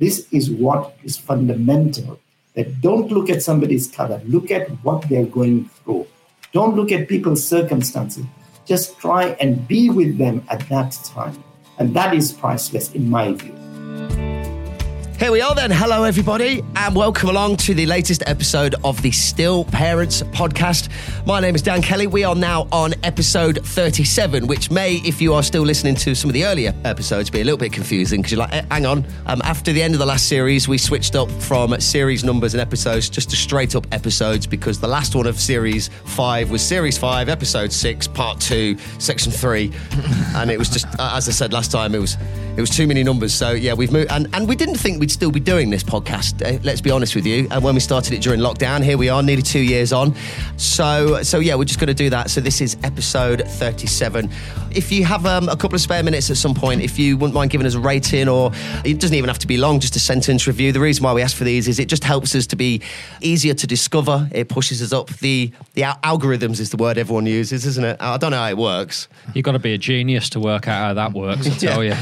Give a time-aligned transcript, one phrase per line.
[0.00, 2.18] This is what is fundamental.
[2.54, 6.06] That don't look at somebody's color, look at what they're going through.
[6.52, 8.24] Don't look at people's circumstances.
[8.66, 11.44] Just try and be with them at that time.
[11.78, 13.59] And that is priceless in my view.
[15.30, 15.70] We are then.
[15.70, 20.88] Hello, everybody, and welcome along to the latest episode of the Still Parents podcast.
[21.24, 22.08] My name is Dan Kelly.
[22.08, 26.30] We are now on episode 37, which may, if you are still listening to some
[26.30, 29.06] of the earlier episodes, be a little bit confusing because you're like, eh, hang on.
[29.26, 32.60] Um, after the end of the last series, we switched up from series numbers and
[32.60, 36.98] episodes just to straight up episodes because the last one of series five was series
[36.98, 39.72] five, episode six, part two, section three.
[40.34, 42.16] and it was just, as I said last time, it was
[42.56, 43.32] it was too many numbers.
[43.32, 46.40] So yeah, we've moved, and, and we didn't think we'd still be doing this podcast.
[46.40, 47.46] Uh, let's be honest with you.
[47.50, 50.14] And when we started it during lockdown, here we are, nearly two years on.
[50.56, 52.30] So so yeah, we're just going to do that.
[52.30, 54.30] So this is episode thirty-seven.
[54.70, 57.34] If you have um, a couple of spare minutes at some point, if you wouldn't
[57.34, 58.50] mind giving us a rating, or
[58.82, 60.72] it doesn't even have to be long, just a sentence review.
[60.72, 62.80] The reason why we ask for these is it just helps us to be
[63.20, 64.26] easier to discover.
[64.32, 67.98] It pushes us up the the al- algorithms is the word everyone uses, isn't it?
[68.00, 69.06] I don't know how it works.
[69.34, 71.94] You've got to be a genius to work out how that works, I tell you.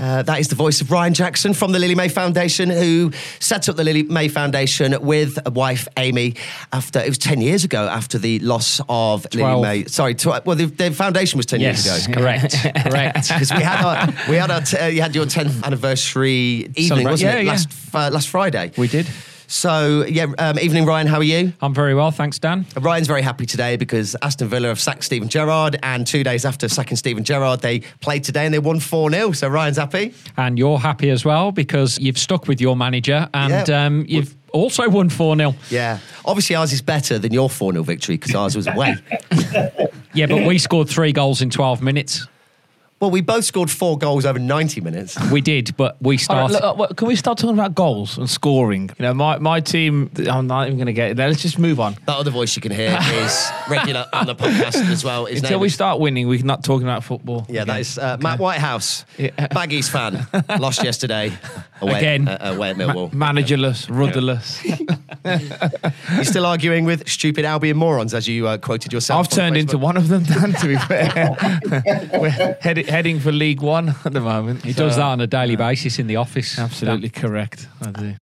[0.00, 3.68] Uh, that is the voice of Ryan Jackson from the Lily Mae Foundation, who set
[3.68, 6.34] up the Lily Mae Foundation with a wife, Amy,
[6.72, 9.60] after it was 10 years ago after the loss of Twelve.
[9.62, 9.84] Lily Mae.
[9.86, 12.20] Sorry, tw- well, the, the foundation was 10 years Yes, ago.
[12.20, 13.28] correct, correct.
[13.28, 17.04] Because we had our, we had our t- uh, you had your 10th anniversary evening,
[17.08, 17.44] wasn't yeah, it?
[17.44, 17.50] yeah.
[17.52, 18.72] Last uh, last Friday.
[18.76, 19.06] We did.
[19.52, 21.06] So yeah, um, evening, Ryan.
[21.06, 21.52] How are you?
[21.60, 22.64] I'm very well, thanks, Dan.
[22.80, 26.70] Ryan's very happy today because Aston Villa have sacked Steven Gerrard, and two days after
[26.70, 29.32] sacking Steven Gerrard, they played today and they won 4 0.
[29.32, 30.14] So Ryan's happy.
[30.38, 33.84] And you're happy as well because you've stuck with your manager and Yeah.
[33.84, 35.54] um, you've also won 4 0.
[35.68, 35.98] Yeah.
[36.24, 38.96] Obviously, ours is better than your 4 0 victory because ours was away.
[40.14, 42.26] Yeah, but we scored three goals in 12 minutes.
[43.02, 45.18] Well, we both scored four goals over 90 minutes.
[45.32, 46.78] We did, but we All right, started.
[46.78, 48.90] look, uh, can we start talking about goals and scoring?
[48.96, 51.26] You know, my, my team, I'm not even going to get it there.
[51.28, 51.96] Let's just move on.
[52.06, 55.26] That other voice you can hear is regular on the podcast as well.
[55.26, 57.44] His Until we is- start winning, we're not talking about football.
[57.48, 57.80] Yeah, that again.
[57.80, 59.30] is uh, Matt Whitehouse, Yeah.
[59.48, 60.24] Baggies fan,
[60.60, 61.32] lost yesterday
[61.80, 62.28] away, Again.
[62.28, 63.10] uh, away at Ma- Millwall.
[63.10, 64.62] managerless, rudderless.
[66.14, 69.26] You're still arguing with stupid Albion morons, as you uh, quoted yourself.
[69.26, 71.36] I've on turned into one of them, Dan, to be fair.
[72.20, 74.64] We're heading, heading for League One at the moment.
[74.64, 76.58] he does that on a daily basis in the office.
[76.58, 77.66] Absolutely correct.
[77.80, 78.14] I do.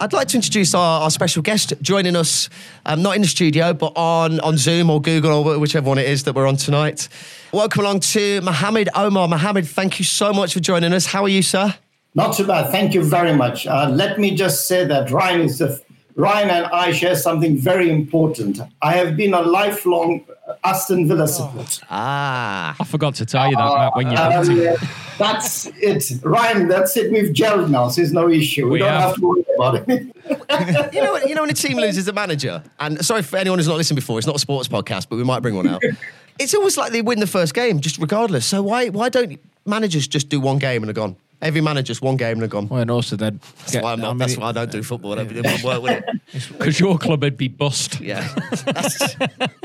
[0.00, 2.48] I'd like to introduce our, our special guest joining us,
[2.86, 6.08] um, not in the studio, but on, on Zoom or Google or whichever one it
[6.08, 7.08] is that we're on tonight.
[7.52, 9.28] Welcome along to Mohamed Omar.
[9.28, 11.04] Mohamed, thank you so much for joining us.
[11.04, 11.74] How are you, sir?
[12.14, 12.70] Not too bad.
[12.70, 13.66] Thank you very much.
[13.66, 15.82] Uh, let me just say that Ryan is the
[16.16, 18.58] Ryan and I share something very important.
[18.80, 20.24] I have been a lifelong
[20.64, 21.82] Aston Villa supporter.
[21.90, 22.74] Ah.
[22.80, 24.68] I forgot to tell you that, Matt, when you asked him.
[24.68, 24.76] Um,
[25.18, 26.68] that's it, Ryan.
[26.68, 27.12] That's it.
[27.12, 28.64] We've gelled now, so there's no issue.
[28.64, 29.00] We, We don't have.
[29.10, 29.14] have.
[29.16, 29.88] to worry about it.
[30.94, 33.58] you know, when- you know when a team loses a manager, and sorry for anyone
[33.58, 35.82] who's not listened before, it's not a sports podcast, but we might bring one out.
[36.38, 38.44] It's almost like they win the first game, just regardless.
[38.44, 41.16] So why why don't managers just do one game and are gone?
[41.46, 42.68] Every manager just one game and are gone.
[42.68, 43.40] Well, and also then.
[43.66, 44.18] That's why I'm not.
[44.18, 45.12] that's why I don't do football.
[45.12, 46.04] I don't do work with it.
[46.58, 48.00] Because your club would be bust.
[48.06, 48.26] Yeah,
[48.64, 49.16] That's-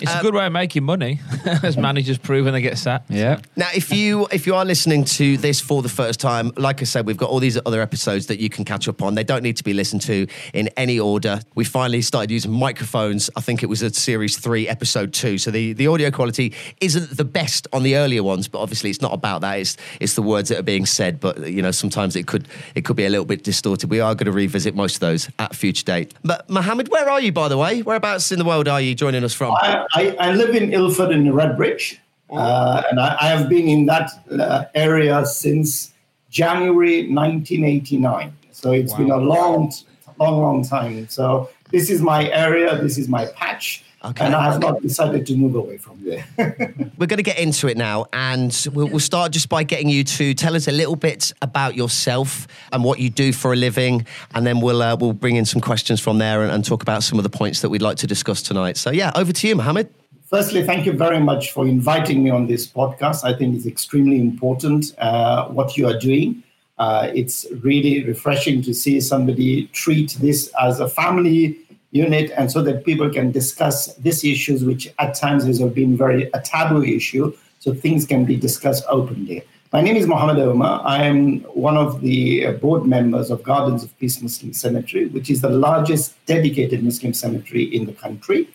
[0.00, 1.20] It's a good way of making money,
[1.62, 3.10] as managers prove when they get sacked.
[3.10, 3.40] Yeah.
[3.56, 6.84] Now, if you if you are listening to this for the first time, like I
[6.84, 9.14] said, we've got all these other episodes that you can catch up on.
[9.14, 11.40] They don't need to be listened to in any order.
[11.54, 13.28] We finally started using microphones.
[13.36, 15.36] I think it was at series three, episode two.
[15.38, 19.02] So the, the audio quality isn't the best on the earlier ones, but obviously it's
[19.02, 19.58] not about that.
[19.58, 21.20] It's it's the words that are being said.
[21.20, 23.90] But you know, sometimes it could it could be a little bit distorted.
[23.90, 26.14] We are going to revisit most of those at a future date.
[26.24, 27.82] But Mohamed, where are you by the way?
[27.82, 29.54] Whereabouts in the world are you joining us from?
[29.54, 31.98] I, I, I live in Ilford in Redbridge,
[32.30, 35.92] uh, and I, I have been in that uh, area since
[36.30, 38.32] January 1989.
[38.52, 39.72] So it's been a long,
[40.18, 41.08] long, long time.
[41.08, 44.24] So this is my area, this is my patch, Okay.
[44.24, 46.24] and I have not decided to move away from there.
[46.98, 50.04] We're going to get into it now, and we'll, we'll start just by getting you
[50.04, 54.06] to tell us a little bit about yourself and what you do for a living,
[54.34, 57.02] and then we'll uh, we'll bring in some questions from there and, and talk about
[57.02, 58.76] some of the points that we'd like to discuss tonight.
[58.76, 59.92] So, yeah, over to you, Mohamed.
[60.30, 63.24] Firstly, thank you very much for inviting me on this podcast.
[63.24, 66.44] I think it's extremely important uh, what you are doing.
[66.78, 71.58] Uh, it's really refreshing to see somebody treat this as a family
[71.90, 76.30] unit and so that people can discuss these issues, which at times has been very
[76.34, 79.42] a taboo issue, so things can be discussed openly.
[79.72, 80.80] My name is Mohamed Omar.
[80.84, 85.28] I am one of the uh, board members of Gardens of Peace Muslim Cemetery, which
[85.28, 88.48] is the largest dedicated Muslim cemetery in the country.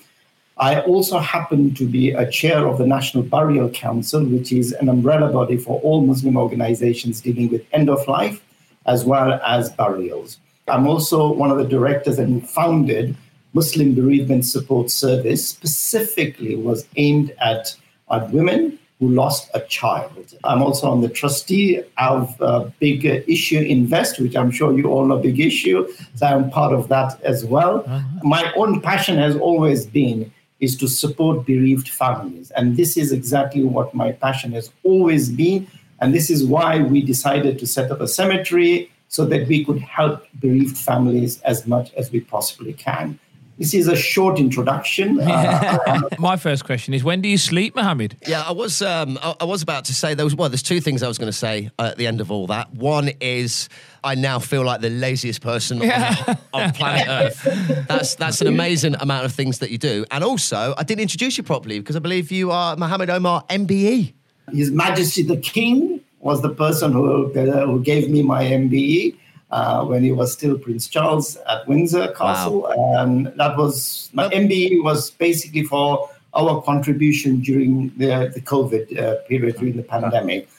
[0.57, 4.89] I also happen to be a chair of the National Burial Council, which is an
[4.89, 8.44] umbrella body for all Muslim organizations dealing with end of life
[8.86, 10.39] as well as burials.
[10.68, 13.15] I'm also one of the directors and founded
[13.54, 17.75] Muslim Bereavement Support Service, specifically was aimed at,
[18.10, 20.33] at women who lost a child.
[20.44, 25.06] I'm also on the trustee of uh, Big Issue Invest, which I'm sure you all
[25.06, 25.88] know Big Issue.
[26.15, 27.83] So I'm part of that as well.
[27.86, 28.01] Uh-huh.
[28.24, 32.50] My own passion has always been is to support bereaved families.
[32.51, 35.68] And this is exactly what my passion has always been.
[36.00, 39.80] And this is why we decided to set up a cemetery so that we could
[39.80, 43.19] help bereaved families as much as we possibly can.
[43.60, 45.19] This is a short introduction.
[45.21, 48.18] Uh, My first question is: When do you sleep, Mohamed?
[48.25, 48.81] Yeah, I was.
[48.81, 50.33] Um, I, I, was about to say there was.
[50.33, 52.74] Well, there's two things I was going to say at the end of all that.
[52.74, 53.69] One is
[54.04, 56.15] I now feel like the laziest person yeah.
[56.27, 57.88] on, on, planet Earth.
[57.88, 60.04] That's that's an amazing amount of things that you do.
[60.10, 64.13] And also, I didn't introduce you properly because I believe you are Mohamed Omar MBE.
[64.51, 69.16] His Majesty the King was the person who, who gave me my MBE
[69.52, 72.62] uh, when he was still Prince Charles at Windsor Castle.
[72.62, 73.04] Wow.
[73.04, 79.16] And that was my MBE was basically for our contribution during the, the COVID uh,
[79.28, 80.50] period, during the pandemic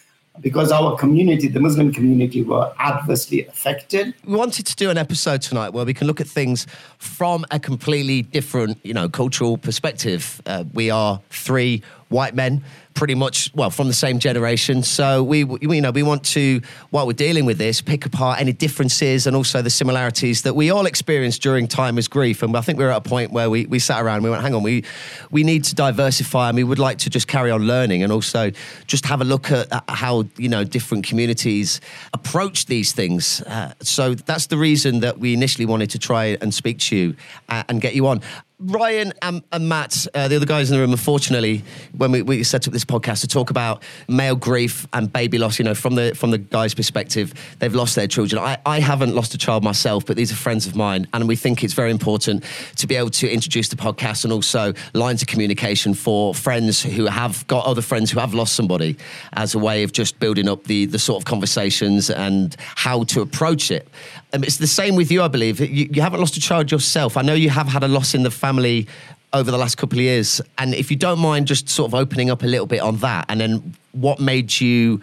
[0.41, 4.15] because our community, the Muslim community, were adversely affected.
[4.25, 6.67] We wanted to do an episode tonight where we can look at things
[6.99, 10.43] from a completely different, you know, cultural perspective.
[10.47, 11.83] Uh, we are three
[12.15, 12.63] white men
[12.95, 14.83] pretty much well from the same generation.
[14.83, 18.53] So we, you know, we want to while we're dealing with this, pick apart any
[18.53, 22.43] differences and also the similarities that we all experienced during time as grief.
[22.43, 24.31] And I think we are at a point where we, we sat around and we
[24.31, 24.85] went, hang on, we
[25.33, 28.53] we need to diversify and we would like to just carry on learning and also
[28.87, 31.81] just have a look at, at how you know different communities
[32.13, 33.43] approach these things.
[33.43, 37.17] Uh, so that's the reason that we initially wanted to try and speak to you
[37.49, 38.21] uh, and get you on.
[38.65, 41.63] Ryan and, and Matt, uh, the other guys in the room, unfortunately,
[41.97, 45.59] when we, we, set up this podcast to talk about male grief and baby loss,
[45.59, 48.43] you know, from the from the guy's perspective, they've lost their children.
[48.43, 51.37] I, I haven't lost a child myself, but these are friends of mine, and we
[51.37, 52.45] think it's very important
[52.77, 57.07] to be able to introduce the podcast and also lines of communication for friends who
[57.07, 58.97] have got other friends who have lost somebody
[59.35, 63.21] as a way of just building up the the sort of conversations and how to
[63.21, 63.89] approach it.
[64.35, 65.61] Um, it's the same with you, I believe.
[65.61, 67.17] You, you haven't lost a child yourself.
[67.17, 68.89] I know you have had a loss in the family
[69.33, 70.41] over the last couple of years.
[70.59, 73.27] And if you don't mind just sort of opening up a little bit on that,
[73.29, 75.01] and then what made you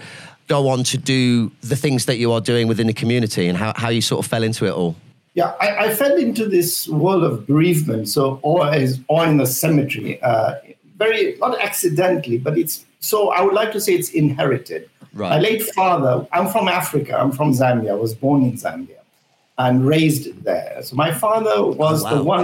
[0.48, 3.72] go on to do the things that you are doing within the community and how,
[3.78, 4.98] how you sort of fell into it all?
[5.34, 9.46] Yeah, I, I fell into this world of bereavement, so or is or in the
[9.46, 10.56] cemetery, uh,
[10.98, 14.90] very not accidentally, but it's so I would like to say it's inherited.
[15.14, 15.30] Right.
[15.30, 17.18] My late father, I'm from Africa.
[17.18, 17.92] I'm from Zambia.
[17.92, 19.01] I was born in Zambia
[19.66, 20.80] and raised there.
[20.82, 22.16] So my father was oh, wow.
[22.16, 22.44] the one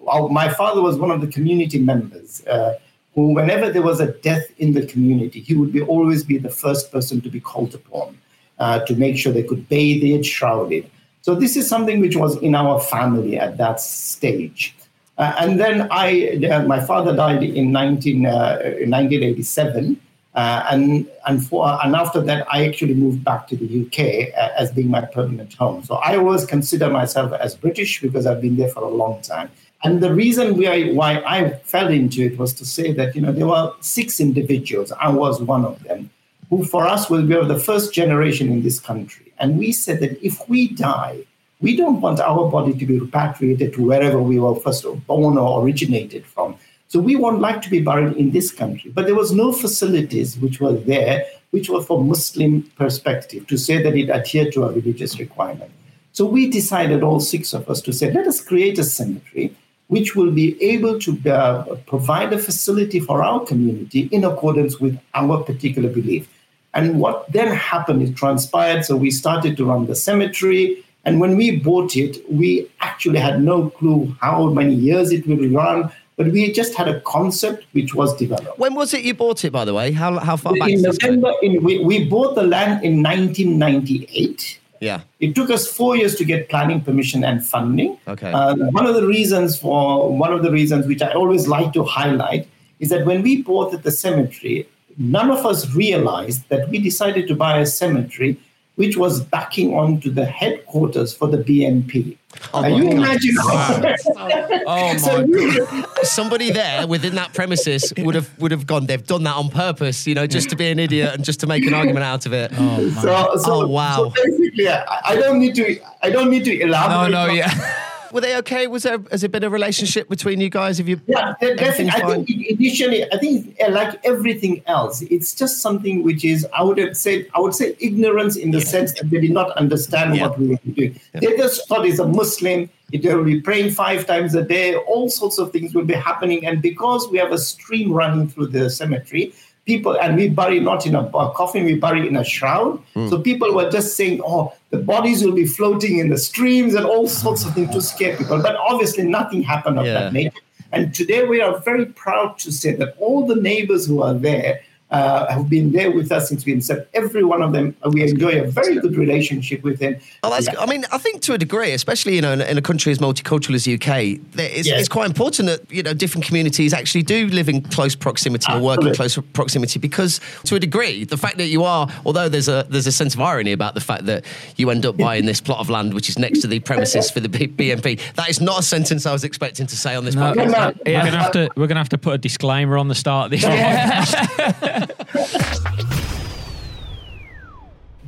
[0.00, 2.74] Well, my father was one of the community members uh,
[3.14, 6.54] who, whenever there was a death in the community, he would be always be the
[6.64, 8.18] first person to be called upon
[8.58, 10.90] uh, to make sure they could bathe it, shroud it.
[11.22, 14.74] So this is something which was in our family at that stage.
[15.18, 16.08] Uh, and then I,
[16.50, 20.00] uh, my father died in 19, 1987.
[20.36, 23.98] Uh, uh, and and for and after that, I actually moved back to the UK
[24.36, 25.82] uh, as being my permanent home.
[25.82, 29.50] So I always consider myself as British because I've been there for a long time.
[29.82, 33.32] And the reason why, why I fell into it was to say that, you know,
[33.32, 36.10] there were six individuals, I was one of them,
[36.50, 39.32] who for us will be the first generation in this country.
[39.38, 41.20] And we said that if we die,
[41.60, 45.62] we don't want our body to be repatriated to wherever we were first born or
[45.62, 46.56] originated from.
[46.88, 48.90] So we would like to be buried in this country.
[48.90, 53.82] But there was no facilities which were there, which were for Muslim perspective, to say
[53.82, 55.70] that it adhered to a religious requirement.
[56.12, 59.54] So we decided, all six of us, to say, let us create a cemetery
[59.88, 64.98] which will be able to uh, provide a facility for our community in accordance with
[65.14, 66.28] our particular belief.
[66.74, 68.84] And what then happened is transpired.
[68.84, 70.84] So we started to run the cemetery.
[71.04, 75.48] And when we bought it, we actually had no clue how many years it will
[75.50, 75.92] run.
[76.16, 78.58] But we just had a concept which was developed.
[78.58, 79.92] When was it you bought it, by the way?
[79.92, 80.70] How, how far back?
[80.70, 84.60] In November, in, we, we bought the land in 1998.
[84.80, 85.02] Yeah.
[85.20, 87.98] It took us four years to get planning permission and funding.
[88.08, 88.32] Okay.
[88.32, 91.84] Uh, one of the reasons for one of the reasons which I always like to
[91.84, 94.68] highlight is that when we bought the cemetery,
[94.98, 98.38] none of us realized that we decided to buy a cemetery
[98.76, 102.16] which was backing onto the headquarters for the BNP.
[102.52, 103.34] Oh Can you imagine?
[103.40, 105.86] oh my so god!
[106.02, 108.86] Somebody there within that premises would have would have gone.
[108.86, 111.46] They've done that on purpose, you know, just to be an idiot and just to
[111.46, 112.52] make an argument out of it.
[112.54, 114.12] Oh, so, so, oh wow!
[114.14, 115.78] So basically, I, I, don't need to.
[116.02, 117.10] I don't need to elaborate.
[117.10, 117.82] No, no, yeah.
[118.16, 118.66] Were they okay?
[118.66, 120.78] Was there has it been a relationship between you guys?
[120.78, 120.98] Have you?
[121.06, 121.90] Yeah, de- definitely.
[121.92, 122.24] I fine?
[122.24, 126.78] think initially, I think uh, like everything else, it's just something which is I would
[126.78, 130.28] have said I would say ignorance in the sense that they did not understand Yeah.
[130.28, 130.98] what we were doing.
[131.12, 132.70] They just thought he's a Muslim.
[132.90, 134.76] They will be praying five times a day.
[134.76, 138.46] All sorts of things will be happening, and because we have a stream running through
[138.48, 139.34] the cemetery.
[139.66, 142.80] People and we bury not in a, a coffin, we bury in a shroud.
[142.94, 143.08] Hmm.
[143.08, 146.86] So people were just saying, "Oh, the bodies will be floating in the streams and
[146.86, 149.94] all sorts of things to scare people." But obviously, nothing happened of Yeah.
[149.94, 150.38] that nature.
[150.72, 154.60] And today we are very proud to say that all the neighbors who are there
[154.90, 156.86] uh, have been there with us since we incepted.
[156.94, 159.96] Every one of them, we enjoy a very good relationship with them.
[160.22, 160.48] Oh, that's.
[160.58, 162.98] I mean, I think to a degree, especially you know, in, in a country as
[162.98, 164.80] multicultural as the UK, there- it's, Yes.
[164.80, 168.60] it's quite important that you know different communities actually do live in close proximity or
[168.60, 169.78] work in close proximity.
[169.80, 173.14] Because to a degree, the fact that you are, although there's a there's a sense
[173.14, 174.24] of irony about the fact that
[174.56, 177.20] you end up buying this plot of land which is next to the premises for
[177.20, 178.00] the B- BNP.
[178.14, 180.36] That is not a sentence I was expecting to say on this No, podcast.
[180.52, 180.72] no.
[180.86, 183.40] We're gonna have to we're gonna have to put a disclaimer on the start of
[183.40, 183.44] this.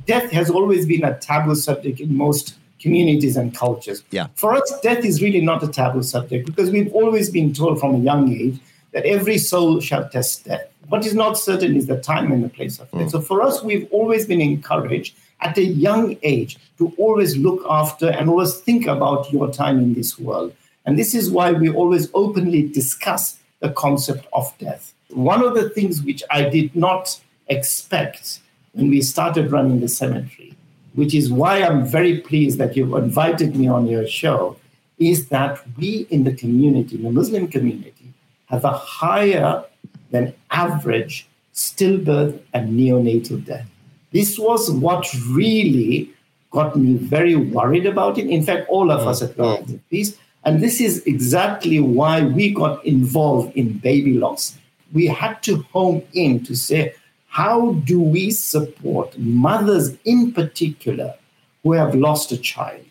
[0.08, 4.02] death has always been a taboo subject in most communities and cultures.
[4.10, 4.28] Yeah.
[4.34, 7.94] For us, death is really not a taboo subject because we've always been told from
[7.94, 8.58] a young age
[8.92, 10.66] that every soul shall test death.
[10.88, 13.08] What is not certain is the time and the place of death.
[13.08, 13.10] Mm.
[13.10, 18.08] So for us, we've always been encouraged at a young age to always look after
[18.08, 20.54] and always think about your time in this world.
[20.86, 24.94] And this is why we always openly discuss the concept of death.
[25.10, 28.40] One of the things which I did not expect
[28.72, 30.54] when we started running the cemetery,
[30.94, 34.56] which is why I'm very pleased that you've invited me on your show,
[34.98, 38.12] is that we in the community, in the Muslim community,
[38.46, 39.64] have a higher
[40.10, 43.66] than average stillbirth and neonatal death.
[44.12, 46.10] This was what really
[46.50, 48.26] got me very worried about it.
[48.26, 49.28] In fact, all of mm, us mm.
[49.28, 50.16] at Gardens of Peace.
[50.44, 54.56] And this is exactly why we got involved in baby loss.
[54.92, 56.94] We had to home in to say,
[57.28, 61.14] how do we support mothers in particular
[61.62, 62.84] who have lost a child?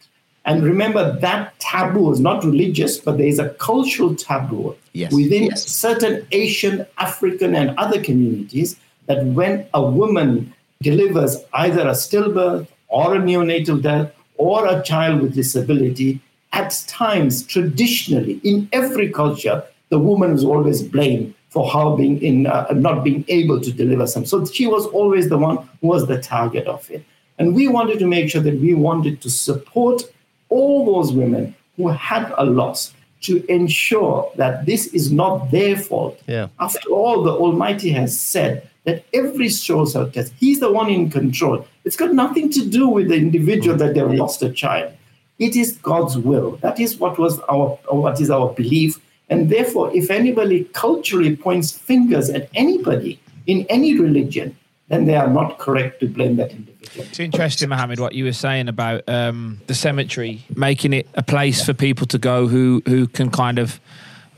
[0.45, 5.11] And remember, that taboo is not religious, but there is a cultural taboo Yes.
[5.11, 5.67] within Yes.
[5.67, 8.77] certain Asian, African, and other communities
[9.07, 15.21] that when a woman delivers either a stillbirth or a neonatal death or a child
[15.21, 16.19] with disability,
[16.53, 22.45] at times, traditionally, in every culture, the woman is always blamed for how being in
[22.45, 24.23] uh, not being able to deliver some.
[24.27, 27.03] So she was always the one who was the target of it.
[27.39, 30.03] And we wanted to make sure that we wanted to support
[30.49, 36.21] all those women who had a loss to ensure that this is not their fault.
[36.27, 36.49] Yeah.
[36.59, 40.33] After all, the Almighty has said that every soul shall test.
[40.37, 41.65] He's the one in control.
[41.85, 44.93] It's got nothing to do with the individual that they've lost a child.
[45.39, 46.57] It is God's will.
[46.57, 48.99] That is what was our what is our belief.
[49.29, 54.55] And therefore, if anybody culturally points fingers at anybody in any religion,
[54.87, 57.05] then they are not correct to blame that individual.
[57.09, 61.63] It's interesting, Mohamed, what you were saying about um, the cemetery, making it a place
[61.63, 63.81] for people to go who who can kind of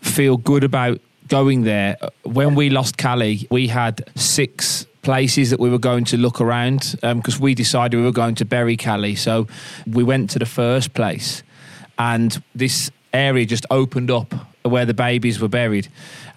[0.01, 1.97] feel good about going there.
[2.23, 6.95] When we lost Cali, we had six places that we were going to look around
[7.01, 9.15] because we decided we were going to bury Cali.
[9.15, 9.47] So
[9.85, 11.43] we went to the first place,
[11.99, 14.33] and this area just opened up
[14.69, 15.87] where the babies were buried.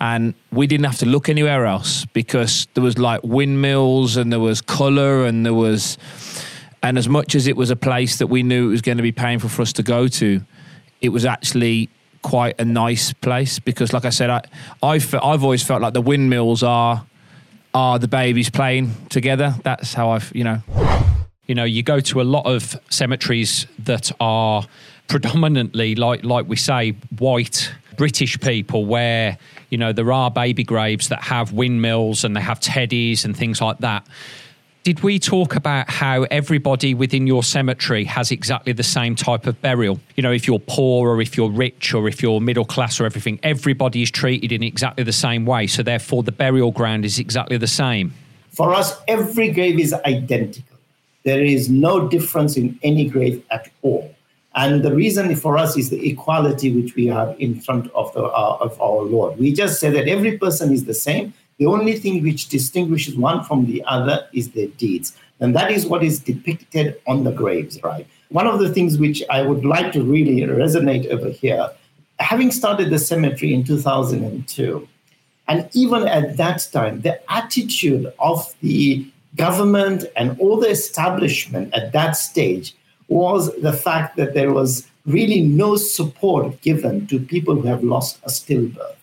[0.00, 4.40] And we didn't have to look anywhere else because there was like windmills and there
[4.40, 5.98] was color and there was
[6.84, 9.02] and as much as it was a place that we knew it was going to
[9.02, 10.40] be painful for us to go to
[11.00, 11.88] it was actually
[12.22, 14.40] quite a nice place because like i said i
[14.82, 17.04] i fe- i've always felt like the windmills are
[17.74, 19.54] are the babies playing together.
[19.62, 20.62] That's how i've you know.
[21.48, 24.64] You know, you go to a lot of cemeteries that are
[25.08, 27.72] predominantly, like like we say, white
[28.02, 29.38] British people, where
[29.70, 33.60] you know there are baby graves that have windmills and they have teddies and things
[33.60, 34.04] like that.
[34.82, 39.62] Did we talk about how everybody within your cemetery has exactly the same type of
[39.62, 40.00] burial?
[40.16, 43.04] You know, if you're poor or if you're rich or if you're middle class or
[43.04, 45.68] everything, everybody is treated in exactly the same way.
[45.68, 48.14] So therefore, the burial ground is exactly the same.
[48.50, 50.76] For us, every grave is identical.
[51.22, 54.12] There is no difference in any grave at all.
[54.54, 58.22] And the reason for us is the equality which we have in front of, the,
[58.22, 59.38] uh, of our Lord.
[59.38, 61.32] We just say that every person is the same.
[61.58, 65.16] The only thing which distinguishes one from the other is their deeds.
[65.40, 68.06] And that is what is depicted on the graves, right?
[68.28, 71.70] One of the things which I would like to really resonate over here,
[72.18, 74.88] having started the cemetery in 2002,
[75.48, 79.06] and even at that time, the attitude of the
[79.36, 82.74] government and all the establishment at that stage
[83.12, 88.18] was the fact that there was really no support given to people who have lost
[88.24, 88.96] a stillbirth.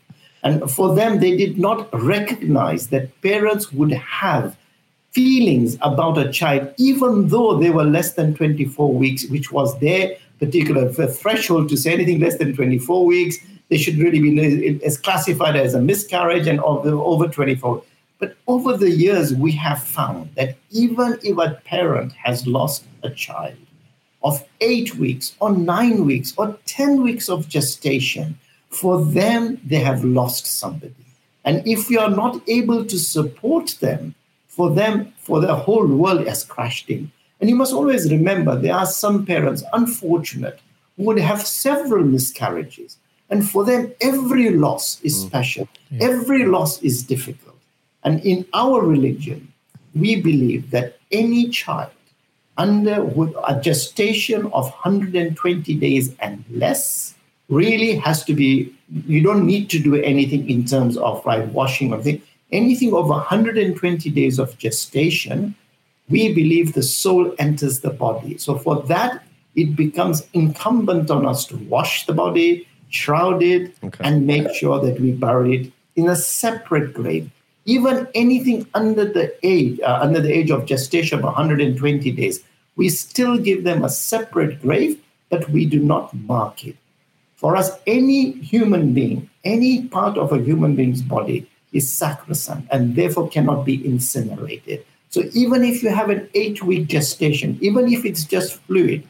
[0.43, 4.55] And for them, they did not recognize that parents would have
[5.11, 10.15] feelings about a child, even though they were less than 24 weeks, which was their
[10.39, 13.37] particular threshold to say anything less than 24 weeks.
[13.69, 17.83] They should really be as classified as a miscarriage and over 24.
[18.19, 23.09] But over the years, we have found that even if a parent has lost a
[23.09, 23.57] child
[24.23, 28.37] of eight weeks or nine weeks or 10 weeks of gestation,
[28.69, 30.93] for them, they have lost somebody.
[31.45, 34.13] And if we are not able to support them,
[34.47, 37.11] for them, for the whole world has crashed in.
[37.39, 40.59] And you must always remember there are some parents, unfortunate,
[40.97, 42.97] who would have several miscarriages.
[43.29, 45.27] And for them, every loss is mm.
[45.27, 46.07] special, yeah.
[46.09, 47.55] every loss is difficult.
[48.03, 49.53] And in our religion,
[49.95, 51.91] we believe that any child
[52.59, 53.09] under
[53.47, 57.15] a gestation of 120 days and less
[57.47, 58.75] really has to be,
[59.07, 62.21] you don't need to do anything in terms of like washing or things.
[62.51, 65.55] Anything over 120 days of gestation,
[66.09, 68.37] we believe the soul enters the body.
[68.37, 69.23] So for that,
[69.55, 74.03] it becomes incumbent on us to wash the body, shroud it, okay.
[74.03, 77.29] and make sure that we bury it in a separate grave.
[77.65, 82.43] Even anything under the age, uh, under the age of gestation of 120 days,
[82.79, 84.97] we still give them a separate grave,
[85.29, 86.77] but we do not mark it.
[87.35, 92.95] For us, any human being, any part of a human being's body is sacrosanct and
[92.95, 94.85] therefore cannot be incinerated.
[95.09, 99.03] So even if you have an eight week gestation, even if it's just fluid,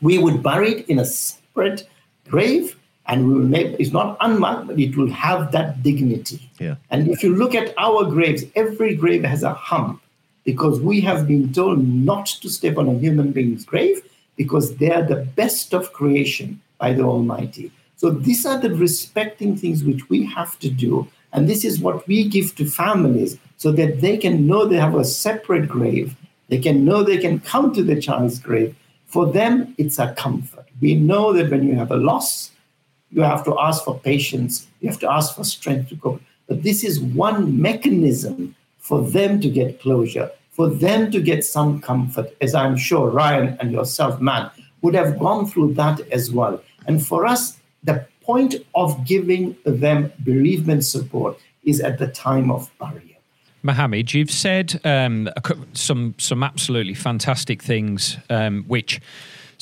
[0.00, 1.88] we would bury it in a separate
[2.28, 6.50] grave and we will make it's not unmarked, but it will have that dignity.
[6.58, 6.74] Yeah.
[6.90, 10.02] And if you look at our graves, every grave has a hump
[10.44, 14.02] because we have been told not to step on a human being's grave
[14.36, 17.70] because they are the best of creation by the Almighty.
[17.96, 22.06] So these are the respecting things which we have to do and this is what
[22.06, 26.14] we give to families so that they can know they have a separate grave.
[26.48, 28.76] They can know they can come to the child's grave.
[29.06, 30.66] For them, it's a comfort.
[30.80, 32.50] We know that when you have a loss,
[33.10, 36.22] you have to ask for patience, you have to ask for strength to cope.
[36.48, 41.80] But this is one mechanism for them to get closure, for them to get some
[41.80, 44.50] comfort, as I'm sure Ryan and yourself, man,
[44.82, 46.62] would have gone through that as well.
[46.86, 52.70] And for us, the point of giving them bereavement support is at the time of
[52.78, 53.08] burial.
[53.62, 55.28] Mohamed, you've said um,
[55.72, 59.00] some some absolutely fantastic things, um, which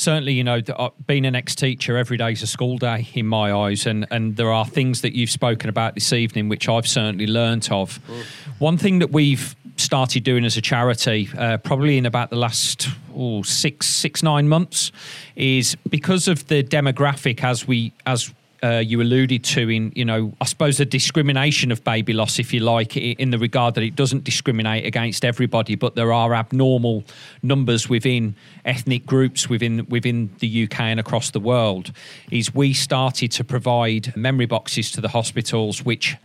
[0.00, 3.52] certainly, you know, uh, being an ex-teacher, every day is a school day in my
[3.52, 7.26] eyes, and and there are things that you've spoken about this evening which I've certainly
[7.26, 8.00] learnt of.
[8.06, 8.22] Mm.
[8.58, 12.88] One thing that we've started doing as a charity, uh, probably in about the last
[13.14, 14.90] oh, six six nine months,
[15.36, 18.32] is because of the demographic as we as
[18.62, 22.52] uh, you alluded to in, you know, I suppose the discrimination of baby loss, if
[22.52, 27.04] you like, in the regard that it doesn't discriminate against everybody, but there are abnormal
[27.42, 31.92] numbers within ethnic groups within within the UK and across the world.
[32.30, 36.16] Is we started to provide memory boxes to the hospitals, which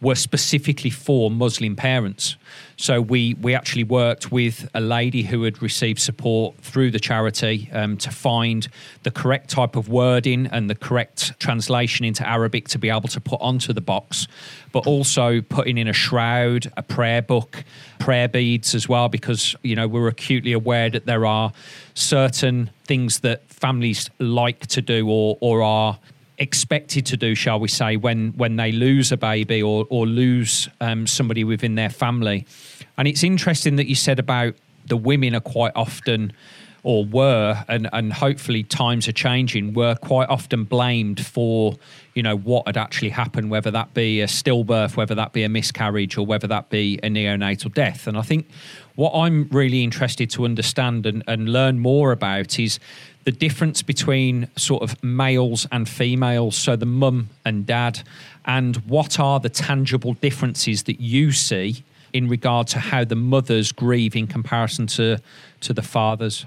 [0.00, 2.36] were specifically for Muslim parents.
[2.76, 7.68] So we we actually worked with a lady who had received support through the charity
[7.72, 8.66] um, to find
[9.02, 13.20] the correct type of wording and the correct translation into Arabic to be able to
[13.20, 14.26] put onto the box,
[14.72, 17.64] but also putting in a shroud, a prayer book,
[17.98, 21.52] prayer beads as well, because you know we're acutely aware that there are
[21.92, 25.98] certain things that families like to do or or are
[26.40, 30.68] expected to do, shall we say, when when they lose a baby or or lose
[30.80, 32.46] um, somebody within their family.
[32.98, 34.54] And it's interesting that you said about
[34.86, 36.32] the women are quite often
[36.82, 41.76] or were and and hopefully times are changing were quite often blamed for
[42.14, 45.48] you know what had actually happened whether that be a stillbirth whether that be a
[45.48, 48.48] miscarriage or whether that be a neonatal death and i think
[49.00, 52.78] what i'm really interested to understand and, and learn more about is
[53.24, 58.02] the difference between sort of males and females, so the mum and dad,
[58.46, 63.72] and what are the tangible differences that you see in regard to how the mothers
[63.72, 65.18] grieve in comparison to,
[65.60, 66.46] to the fathers?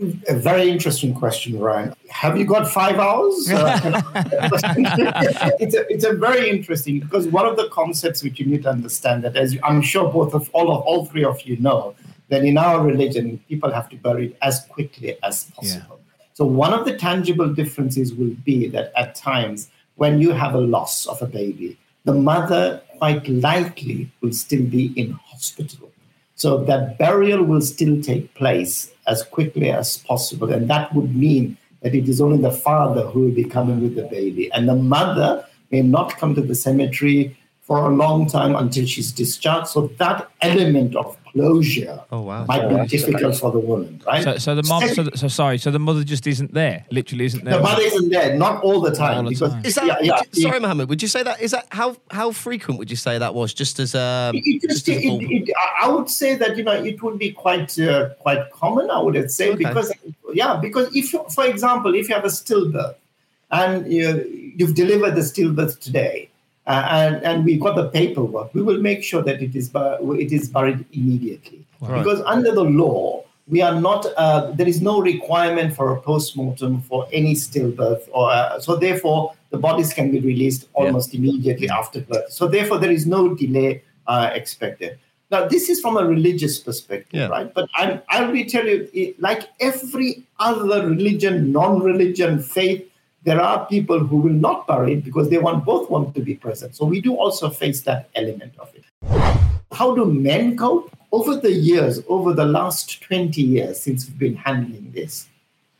[0.00, 1.94] A very interesting question, Ryan.
[2.08, 3.50] Have you got five hours?
[3.62, 3.90] Uh,
[5.60, 8.70] it's, a, it's a very interesting because one of the concepts which you need to
[8.70, 11.94] understand that, as I'm sure both of all of all three of you know,
[12.28, 16.00] that in our religion people have to bury it as quickly as possible.
[16.00, 16.24] Yeah.
[16.34, 20.60] So, one of the tangible differences will be that at times when you have a
[20.60, 25.91] loss of a baby, the mother quite likely will still be in hospital.
[26.36, 30.52] So that burial will still take place as quickly as possible.
[30.52, 33.94] And that would mean that it is only the father who will be coming with
[33.94, 34.50] the baby.
[34.52, 39.12] And the mother may not come to the cemetery for a long time until she's
[39.12, 39.68] discharged.
[39.68, 42.44] So that element of closure Oh, wow.
[42.46, 44.22] might be difficult for the woman, right?
[44.22, 46.84] So, so the mom, so, so sorry, so the mother just isn't there.
[46.90, 47.56] Literally isn't there.
[47.56, 49.16] the mother isn't there, not all the time.
[49.18, 49.64] all the because time.
[49.64, 50.88] Is that yeah, yeah, you- sorry, Mohamed?
[50.88, 53.54] Would you say that is that how how frequent would you say that was?
[53.54, 56.64] Just as um, It, it just, just it, it, I- I would say that you
[56.64, 58.90] know it would be quite uh, quite common.
[58.90, 59.64] I would say Okay.
[59.64, 59.92] because
[60.34, 62.94] yeah, because if you, for example, if you have a stillbirth
[63.50, 66.28] and you, you've delivered the stillbirth today,
[66.66, 69.98] uh, and and we got the paperwork, we will make sure that it is bur-
[70.18, 71.98] it is buried immediately Right.
[71.98, 73.24] because under the law.
[73.48, 74.06] We are not.
[74.16, 78.76] Uh, there is no requirement for a post-mortem for any stillbirth, or uh, so.
[78.76, 82.30] Therefore, the bodies can be released almost immediately after birth.
[82.30, 84.96] So, therefore, there is no delay uh, expected.
[85.32, 87.26] Now, this is from a religious perspective, Yeah.
[87.26, 87.52] right?
[87.52, 92.88] But I'm, I will tell you, like every other religion, non-religion, faith,
[93.24, 96.74] there are people who will not bury because they want both want to be present.
[96.74, 98.84] So we do also face that element of it.
[99.72, 100.90] How do men cope?
[101.12, 105.28] Over the years, over the last 20 years since we've been handling this,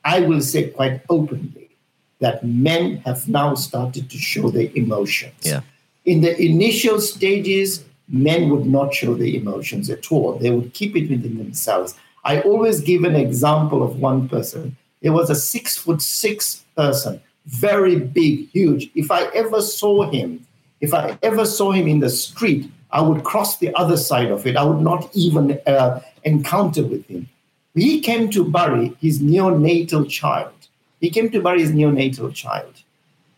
[0.04, 1.70] I will say quite openly
[2.18, 5.34] that men have now started to show their emotions.
[5.40, 5.62] Yeah.
[6.04, 10.38] In the initial stages, men would not show their emotions at all.
[10.38, 11.96] They would keep it within themselves.
[12.24, 14.76] I always give an example of one person.
[15.00, 18.90] There was a six foot six person, very big, huge.
[18.94, 20.46] If I ever saw him,
[20.80, 24.46] if I ever saw him in the street, I would cross the other side of
[24.46, 24.56] it.
[24.56, 27.28] I would not even uh, encounter with him.
[27.74, 30.52] He came to bury his neonatal child.
[31.00, 32.82] He came to bury his neonatal child.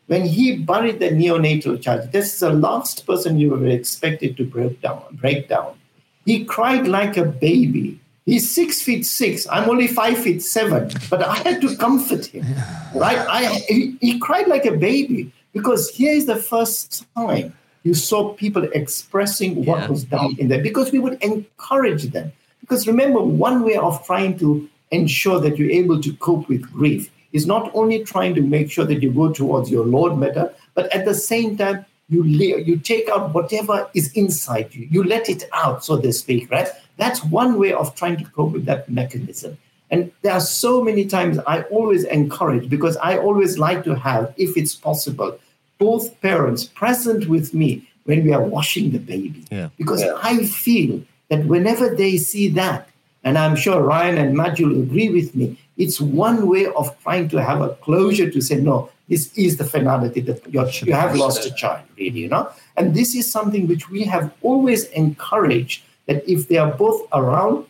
[0.07, 4.45] When he buried the neonatal child, this is the last person you were expected to
[4.45, 5.03] break down.
[5.13, 5.79] Break down.
[6.27, 8.01] He cried like a baby.
[8.27, 9.47] He's six feet six.
[9.51, 12.47] I'm only five feet seven, but I had to comfort him.
[12.95, 13.19] Right?
[13.19, 18.33] I he, he cried like a baby because here is the first time you saw
[18.33, 19.89] people expressing what Yeah.
[19.89, 22.33] was down in there because we would encourage them.
[22.61, 27.11] Because remember, one way of trying to ensure that you're able to cope with grief
[27.35, 30.91] is not only trying to make sure that you go towards your Lord better, but
[30.95, 34.87] at the same time, you you take out whatever is inside you.
[34.91, 36.69] You let it out, so to speak, right?
[36.97, 39.59] That's one way of trying to cope with that mechanism.
[39.91, 44.33] And there are so many times I always encourage because I always like to have,
[44.37, 45.39] if it's possible,
[45.79, 49.45] both parents present with me when we are washing the baby.
[49.51, 49.69] Yeah.
[49.77, 52.89] Because I feel that whenever they see that,
[53.23, 57.29] and I'm sure Ryan and Matthew will agree with me, it's one way of trying
[57.31, 61.45] to have a closure to say, no, this is the finality that you have lost
[61.45, 62.51] a child, really, you know?
[62.77, 67.67] And this is something which we have always encouraged that if they are both around,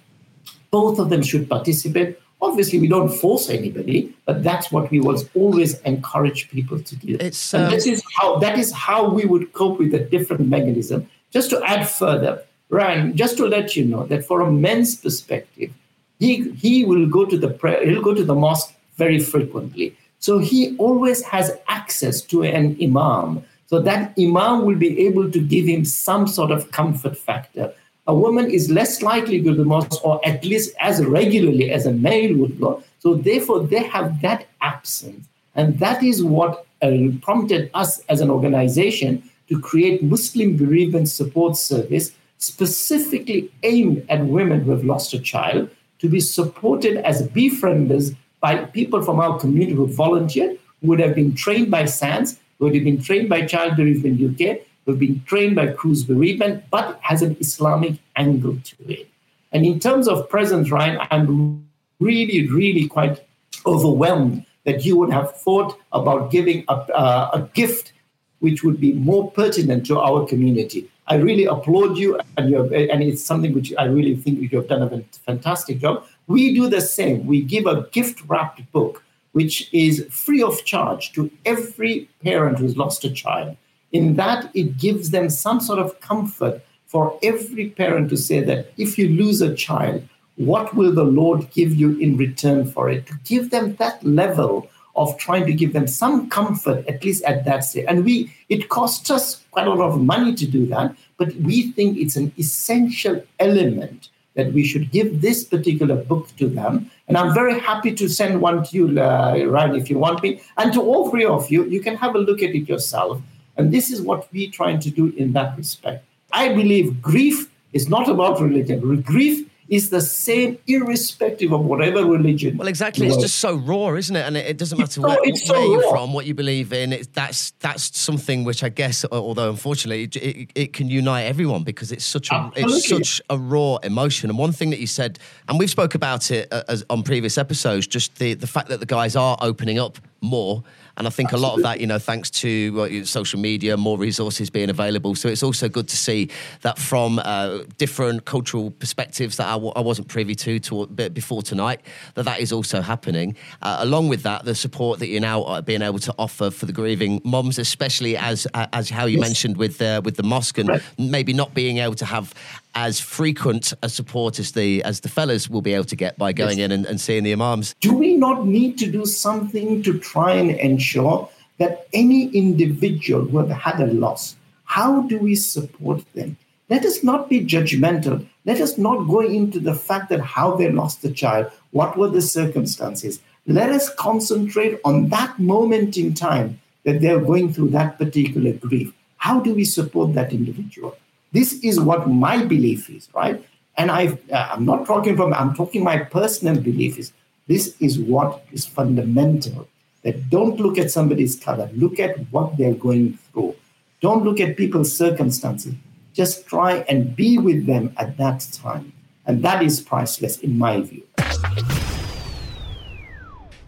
[0.70, 2.18] both of them should participate.
[2.42, 7.16] Obviously, we don't force anybody, but that's what we will always encourage people to do.
[7.20, 10.49] It's, and um, this is how that is how we would cope with a different
[10.49, 11.09] mechanism.
[11.31, 15.70] Just to add further, Ryan, just to let you know that for a men's perspective,
[16.18, 19.97] he he will go to the prayer, he'll go to the mosque very frequently.
[20.18, 23.44] So he always has access to an imam.
[23.66, 27.73] So that imam will be able to give him some sort of comfort factor.
[28.07, 31.87] A woman is less likely to go to mosque, or at least as regularly as
[31.87, 32.83] a male would go.
[32.99, 35.27] So therefore, they have that absence.
[35.55, 36.90] And that is what uh,
[37.23, 44.61] prompted us as an organization to create Muslim Bereavement Support Service specifically aimed at women
[44.61, 49.73] who have lost a child to be supported as befrienders by people from our community
[49.73, 53.47] who volunteered, who would have been trained by Sands, who would have been trained by
[53.47, 54.59] Child Bereavement UK,
[54.92, 59.09] have been trained by Cruse Bereavement, but has an Islamic angle to it.
[59.53, 61.66] And in terms of presence, Ryan, I'm
[62.01, 63.25] really, really quite
[63.64, 67.92] overwhelmed that you would have thought about giving a, uh, a gift
[68.40, 70.90] which would be more pertinent to our community.
[71.07, 74.59] I really applaud you, and you have, and it's something which I really think you
[74.59, 76.05] have done a fantastic job.
[76.27, 77.27] We do the same.
[77.27, 82.77] We give a gift wrapped book, which is free of charge to every parent who's
[82.77, 83.57] lost a child.
[83.94, 88.72] In that, it gives them some sort of comfort for every parent to say that
[88.76, 90.02] if you lose a child,
[90.35, 93.07] what will the Lord give you in return for it?
[93.07, 97.44] To give them that level of trying to give them some comfort, at least at
[97.44, 97.85] that stage.
[97.88, 101.70] And we, it costs us quite a lot of money to do that, but we
[101.70, 106.90] think it's an essential element that we should give this particular book to them.
[107.07, 110.40] And I'm very happy to send one to you, uh, Ryan, if you want me.
[110.57, 113.20] And to all three of you, you can have a look at it yourself.
[113.57, 116.05] And this is what we're trying to do in that respect.
[116.33, 119.03] I believe grief is not about religion.
[119.03, 122.57] Grief is the same irrespective of whatever religion.
[122.57, 123.07] Well, exactly.
[123.07, 124.21] It's just so raw, isn't it?
[124.21, 126.93] And it, it doesn't matter so- where, so where you're from, what you believe in.
[126.93, 131.62] It's, that's that's something which I guess, although unfortunately, it, it, it can unite everyone
[131.62, 134.29] because it's such a it's such a raw emotion.
[134.29, 137.38] And one thing that you said, and we've spoke about it uh, as, on previous
[137.38, 140.62] episodes, just the the fact that the guys are opening up more.
[140.96, 143.98] And I think a lot of that, you know, thanks to well, social media, more
[143.98, 145.14] resources being available.
[145.14, 146.30] So it's also good to see
[146.62, 151.42] that from uh, different cultural perspectives that I w- I wasn't privy to, to before
[151.42, 151.80] tonight,
[152.14, 153.37] that that is also happening.
[153.62, 156.66] Uh, along with that, the support that you're now uh, being able to offer for
[156.66, 159.28] the grieving moms, especially as uh, as how you Yes.
[159.28, 160.83] mentioned with uh, with the mosque and Right.
[160.98, 162.33] maybe not being able to have
[162.74, 166.32] as frequent a support as the as the fellas will be able to get by
[166.32, 166.64] going Yes.
[166.64, 167.74] in and, and seeing the imams.
[167.80, 173.38] do we not need to do something to try and ensure that any individual who
[173.38, 174.34] have had a loss,
[174.64, 176.37] how do we support them?
[176.68, 178.26] Let us not be judgmental.
[178.44, 182.08] Let us not go into the fact that how they lost the child, what were
[182.08, 183.20] the circumstances.
[183.46, 188.92] Let us concentrate on that moment in time that they're going through that particular grief.
[189.18, 190.96] How do we support that individual?
[191.35, 193.44] This is what my belief is, right?
[193.77, 197.12] And I, uh, I'm not talking from, I'm talking my personal belief is
[197.49, 199.66] this is what is fundamental.
[200.05, 203.57] That don't look at somebody's color, look at what they're going through.
[204.01, 205.75] Don't look at people's circumstances.
[206.12, 208.92] Just try and be with them at that time.
[209.27, 211.03] And that is priceless in my view.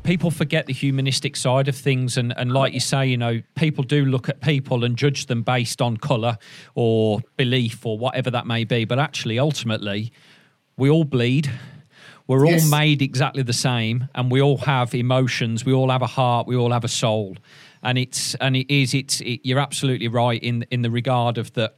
[0.07, 3.83] People forget the humanistic side of things and, and like you say you know people
[3.83, 6.39] do look at people and judge them based on color
[6.77, 10.13] or belief or whatever that may be but actually ultimately
[10.77, 11.51] we all bleed
[12.29, 12.65] we're Yes.
[12.65, 16.47] all made exactly the same and we all have emotions we all have a heart
[16.47, 17.37] we all have a soul
[17.83, 21.53] and it's and it is it's it, you're absolutely right in in the regard of
[21.55, 21.77] that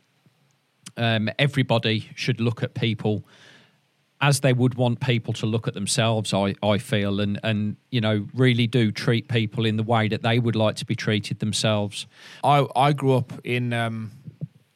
[0.98, 3.24] um, everybody should look at people
[4.20, 8.00] as they would want people to look at themselves i i feel and and you
[8.00, 11.38] know really do treat people in the way that they would like to be treated
[11.38, 12.07] themselves
[12.42, 14.11] I, I grew up in um,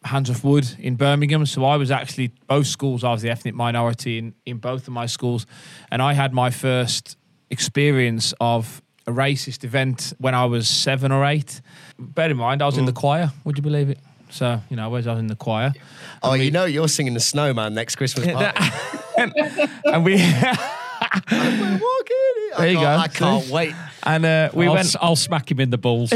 [0.05, 3.05] Handsworth Wood in Birmingham, so I was actually both schools.
[3.05, 5.47] I was the ethnic minority in, in both of my schools,
[5.91, 7.17] and I had my first
[7.51, 11.61] experience of a racist event when I was seven or eight.
[11.99, 13.31] Bear in mind, I was in the choir.
[13.45, 13.99] Would you believe it?
[14.33, 15.73] So you know, I was I was in the choir,
[16.23, 18.59] Oh, you know, you're singing the Snowman next Christmas party.
[19.19, 20.15] and we
[21.31, 22.51] We're walking.
[22.55, 22.87] I There you go.
[22.87, 23.53] I can't See?
[23.53, 23.75] wait.
[24.05, 24.87] and uh, we I'll, went.
[24.87, 26.11] s- I'll smack him in the balls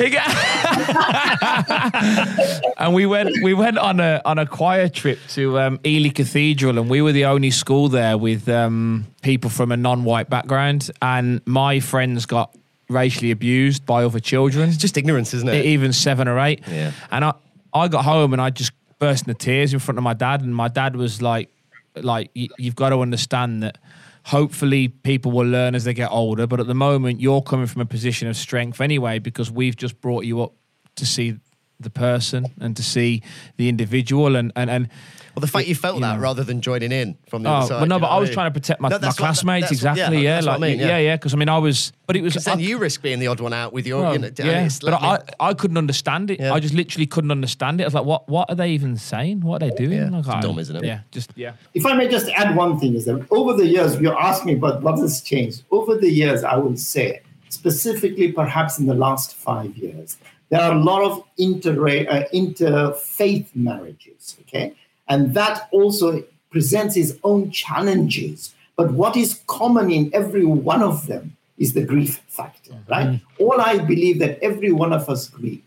[2.79, 6.79] and we went we went on a on a choir trip to um, Ely Cathedral,
[6.79, 11.41] and we were the only school there with um, people from a non-white background, and
[11.47, 12.55] my friends got
[12.89, 15.65] racially abused by other children, It's just ignorance, isn't it?
[15.65, 16.63] even seven or eight.
[16.69, 16.93] Yeah.
[17.11, 17.33] And I
[17.77, 20.55] I got home and I just burst into tears in front of my dad, and
[20.55, 21.51] my dad was like,
[21.95, 23.79] like you've got to understand that.
[24.25, 26.49] Hopefully, people will learn as they get older.
[26.49, 30.01] But at the moment, you're coming from a position of strength anyway, because we've just
[30.01, 30.53] brought you up
[30.97, 31.39] to see
[31.81, 33.23] the person and to see
[33.59, 34.89] the individual and and and
[35.35, 36.23] Well, the fact you felt you that know.
[36.23, 37.81] rather than joining in from the Oh, other side.
[37.81, 38.35] but no, but know I was mean?
[38.35, 39.69] trying to protect my, No, my classmates.
[39.69, 41.17] that's what- exactly, yeah, that's what like I mean, yeah, yeah.
[41.17, 42.33] Because I mean, I was, but it was.
[42.33, 44.31] Because then I- you risk being the odd one out with your, well, you know,
[44.39, 46.41] yeah, but like- I, I couldn't understand it.
[46.41, 46.55] Yeah.
[46.55, 47.85] I just literally couldn't understand it.
[47.85, 49.43] I was like, what, what are they even saying?
[49.43, 49.99] What are they doing?
[49.99, 50.85] Yeah, Like, it's I- dumb, isn't it?
[50.85, 51.53] Yeah, just yeah.
[51.75, 54.55] If I may just add one thing, is that over the years, you asked me
[54.55, 55.65] about what has changed.
[55.71, 60.17] Over the years, I will say, specifically perhaps in the last five years,
[60.49, 64.75] there are a lot of inter uh, interfaith marriages, okay?
[65.09, 68.55] And that also presents its own challenges.
[68.77, 73.21] But what is common in every one of them is the grief factor, right?
[73.39, 75.63] All I believe that every one of us grieve.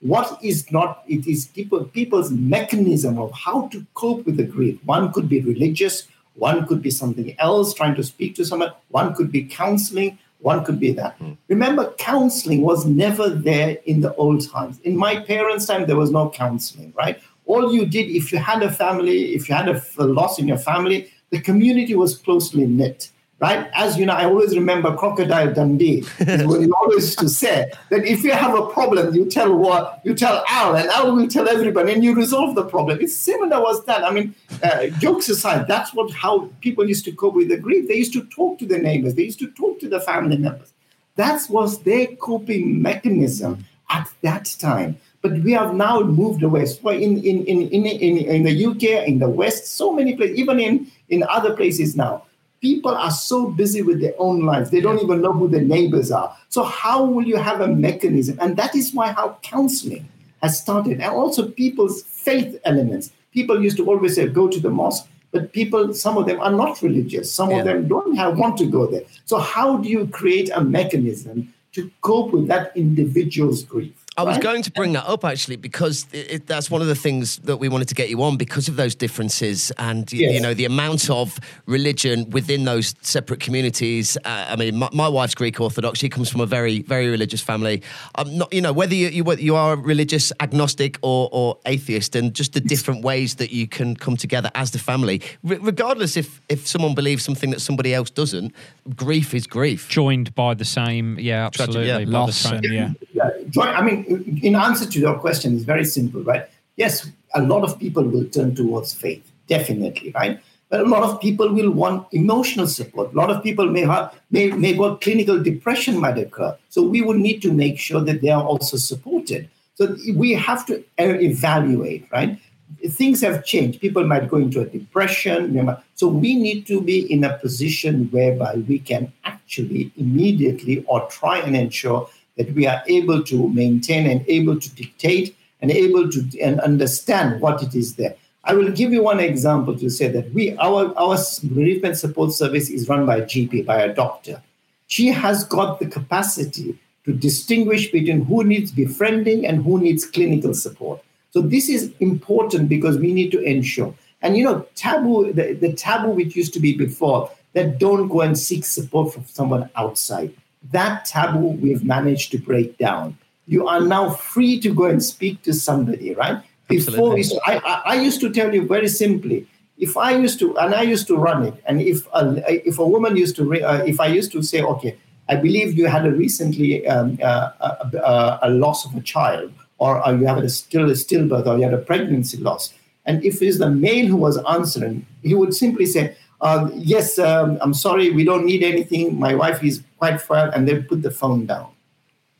[0.00, 4.78] What is not, it is people, people's mechanism of how to cope with the grief.
[4.84, 9.14] One could be religious, one could be something else, trying to speak to someone, one
[9.14, 11.16] could be counseling, one could be that.
[11.16, 11.32] Hmm.
[11.48, 14.78] Remember, counseling was never there in the old times.
[14.80, 17.20] In my parents' time, there was no counseling, right?
[17.46, 20.46] All you did, if you had a family, if you had a, a loss in
[20.46, 23.68] your family, the community was closely knit right?
[23.74, 26.04] As you know, I always remember Crocodile Dundee.
[26.18, 29.54] is what he always used to say that if you have a problem, you tell
[29.54, 32.98] what you tell Al, and Al will tell everybody, and you resolve the problem.
[33.00, 34.04] It's similar was that.
[34.04, 37.88] I mean, uh, jokes aside, that's what how people used to cope with the grief.
[37.88, 39.14] They used to talk to their neighbors.
[39.14, 40.72] They used to talk to the family members.
[41.16, 44.98] That was their coping mechanism at that time.
[45.20, 46.66] But we have now moved away.
[46.66, 50.38] So in, in, in, in, in, in the UK, in the West, so many places,
[50.38, 52.22] even in, in other places now,
[52.60, 56.10] people are so busy with their own lives they don't even know who their neighbors
[56.10, 60.08] are so how will you have a mechanism and that is why how counseling
[60.42, 64.70] has started and also people's faith elements people used to always say, go to the
[64.70, 67.26] mosque, but people, some of them are not religious.
[67.32, 67.58] Some Yeah.
[67.58, 69.04] of them don't have, want to go there.
[69.26, 73.97] So how do you create a mechanism to cope with that individual's grief?
[74.18, 76.94] I was going to bring that up actually because it, it, that's one of the
[76.94, 80.40] things that we wanted to get you on because of those differences and y- you
[80.40, 84.16] know the amount of religion within those separate communities.
[84.24, 85.98] Uh, I mean, my, my wife's Greek Orthodox.
[86.00, 87.82] She comes from a very very religious family.
[88.16, 92.16] I'm not, you know, whether you, you whether you are religious agnostic or, or atheist,
[92.16, 96.16] and just the different ways that you can come together as the family, Re- regardless
[96.16, 98.52] if if someone believes something that somebody else doesn't.
[98.96, 99.88] Grief is grief.
[99.88, 101.88] Joined by the same, yeah, Tragic, absolutely.
[101.88, 101.98] yeah.
[101.98, 102.92] by the Loss same- yeah.
[103.12, 106.48] Yeah, I mean, in answer to your question, it's very simple, right?
[106.76, 110.40] Yes, a lot of people will turn towards faith, definitely, right?
[110.70, 113.12] But a lot of people will want emotional support.
[113.14, 116.56] A lot of people may have may, may got clinical depression might occur.
[116.68, 119.48] So we will need to make sure that they are also supported.
[119.76, 122.38] So we have to evaluate, right?
[122.86, 123.80] Things have changed.
[123.80, 125.74] People might go into a depression.
[125.94, 131.38] So we need to be in a position whereby we can actually immediately or try
[131.38, 136.40] and ensure that we are able to maintain and able to dictate and able to
[136.40, 138.14] and understand what it is there.
[138.44, 142.70] I will give you one example to say that we our our bereavement support service
[142.70, 144.42] is run by a GP by a doctor.
[144.86, 150.54] She has got the capacity to distinguish between who needs befriending and who needs clinical
[150.54, 151.02] support.
[151.30, 153.94] So this is important because we need to ensure.
[154.22, 158.20] And you know, taboo the, the taboo which used to be before that don't go
[158.20, 160.32] and seek support from someone outside.
[160.72, 163.16] That taboo we've managed to break down.
[163.46, 166.42] You are now free to go and speak to somebody, right?
[166.68, 169.46] Before we, I, I, used to tell you very simply,
[169.78, 172.86] if I used to, and I used to run it, and if a, if a
[172.86, 174.98] woman used to, uh, if I used to say, okay,
[175.30, 179.50] I believe you had a recently um, uh, a, a, a loss of a child,
[179.78, 182.74] or you have a still a stillbirth, or you had a pregnancy loss,
[183.06, 187.56] and if it's the male who was answering, he would simply say, uh, "Yes, um,
[187.62, 189.18] I'm sorry, we don't need anything.
[189.18, 191.68] My wife is quite well," and they put the phone down.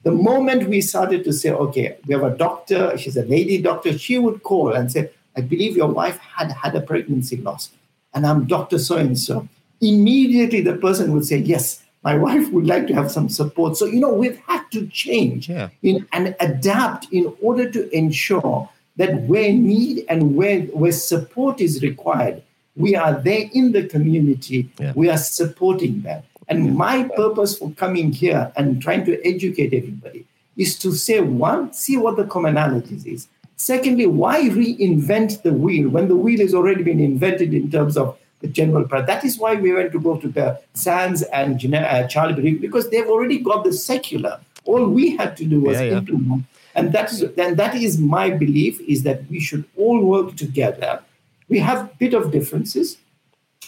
[0.04, 3.98] The moment we started to say, okay, we have a doctor, she's a lady doctor,
[3.98, 7.70] she would call and say, I believe your wife had had a pregnancy loss,
[8.14, 8.78] and I'm Dr.
[8.78, 9.48] So and so.
[9.80, 13.76] Immediately, the person would say, Yes, my wife would like to have some support.
[13.76, 15.68] So, you know, we've had to change Yeah.
[15.82, 21.82] in, and adapt in order to ensure that where need and where, where support is
[21.82, 22.42] required,
[22.74, 24.92] we are there in the community, Yeah.
[24.96, 26.22] we are supporting them.
[26.48, 31.72] And my purpose for coming here and trying to educate everybody is to say one,
[31.72, 33.28] see what the commonalities is.
[33.56, 38.16] Secondly, why reinvent the wheel when the wheel has already been invented in terms of
[38.40, 39.08] the general practice?
[39.08, 43.06] That is why we went to go to the Sands and uh, Charlie because they've
[43.06, 44.40] already got the secular.
[44.64, 45.98] All we had to do was Yeah, yeah.
[45.98, 46.44] implement.
[46.74, 51.02] And that is then that is my belief is that we should all work together.
[51.48, 52.98] We have bit of differences,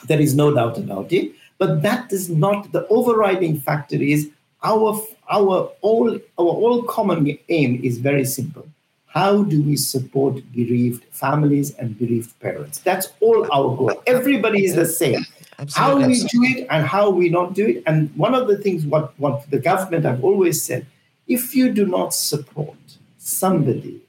[0.06, 1.32] there is no doubt about it.
[1.60, 3.96] But that is not the overriding factor.
[3.96, 4.30] Is
[4.64, 4.98] our
[5.30, 8.66] our all our all common aim is very simple.
[9.06, 12.78] How do we support bereaved families and bereaved parents?
[12.78, 14.02] That's all our goal.
[14.06, 15.26] Everybody is the same.
[15.74, 16.08] How Absolutely.
[16.08, 17.82] we do it and how we not do it.
[17.86, 20.86] And one of the things what, what the government have always said,
[21.28, 22.78] if you do not support
[23.18, 24.00] somebody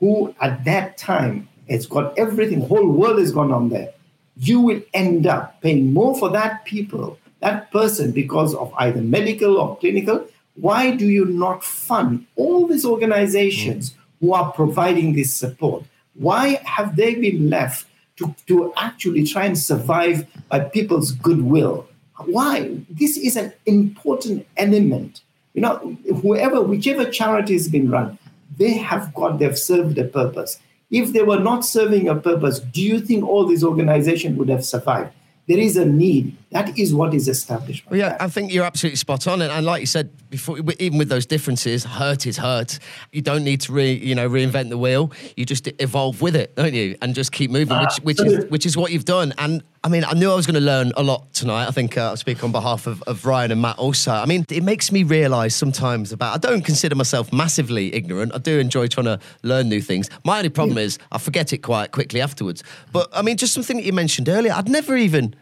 [0.00, 3.92] who at that time has got everything, whole world has gone on there,
[4.36, 9.56] you will end up paying more for that people, that person, because of either medical
[9.56, 10.26] or clinical.
[10.54, 15.84] Why do you not fund all these organizations who are providing this support?
[16.14, 21.86] Why have they been left to, to actually try and survive by people's goodwill?
[22.24, 22.78] Why?
[22.88, 25.20] This is an important element.
[25.52, 28.18] You know, whoever, whichever charity has been run,
[28.56, 30.58] they have got, they've served a purpose.
[30.90, 34.64] If they were not serving a purpose, do you think all these organizations would have
[34.64, 35.12] survived?
[35.48, 36.36] There is a need.
[36.50, 37.88] That is what is established.
[37.88, 40.98] Well, yeah, I think you're absolutely spot on, and, and like you said before, even
[40.98, 42.78] with those differences, hurt is hurt.
[43.12, 45.12] You don't need to re, you know, reinvent the wheel.
[45.36, 46.96] You just evolve with it, don't you?
[47.00, 49.34] And just keep moving, which, which is which is what you've done.
[49.38, 51.68] And I mean, I knew I was going to learn a lot tonight.
[51.68, 54.10] I think uh, I'll speak on behalf of, of Ryan and Matt also.
[54.10, 56.34] I mean, it makes me realise sometimes about.
[56.34, 58.34] I don't consider myself massively ignorant.
[58.34, 60.10] I do enjoy trying to learn new things.
[60.24, 62.64] My only problem is I forget it quite quickly afterwards.
[62.92, 64.52] But I mean, just something that you mentioned earlier.
[64.52, 65.35] I'd never even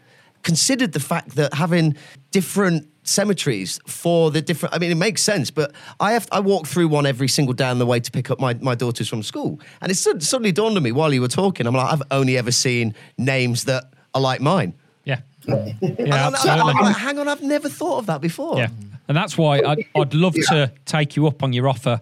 [0.45, 1.97] considered the fact that having
[2.31, 6.67] different cemeteries for the different I mean it makes sense but I have I walk
[6.67, 9.23] through one every single day on the way to pick up my, my daughters from
[9.23, 12.39] school and it suddenly dawned on me while you were talking I'm like I've only
[12.39, 14.73] ever seen names that are like mine
[15.05, 15.21] Yeah.
[15.47, 16.73] And Yeah, I'm, I'm absolutely.
[16.83, 18.69] like, hang on I've never thought of that before Yeah.
[19.07, 22.01] And that's why I'd, I'd love to take you up on your offer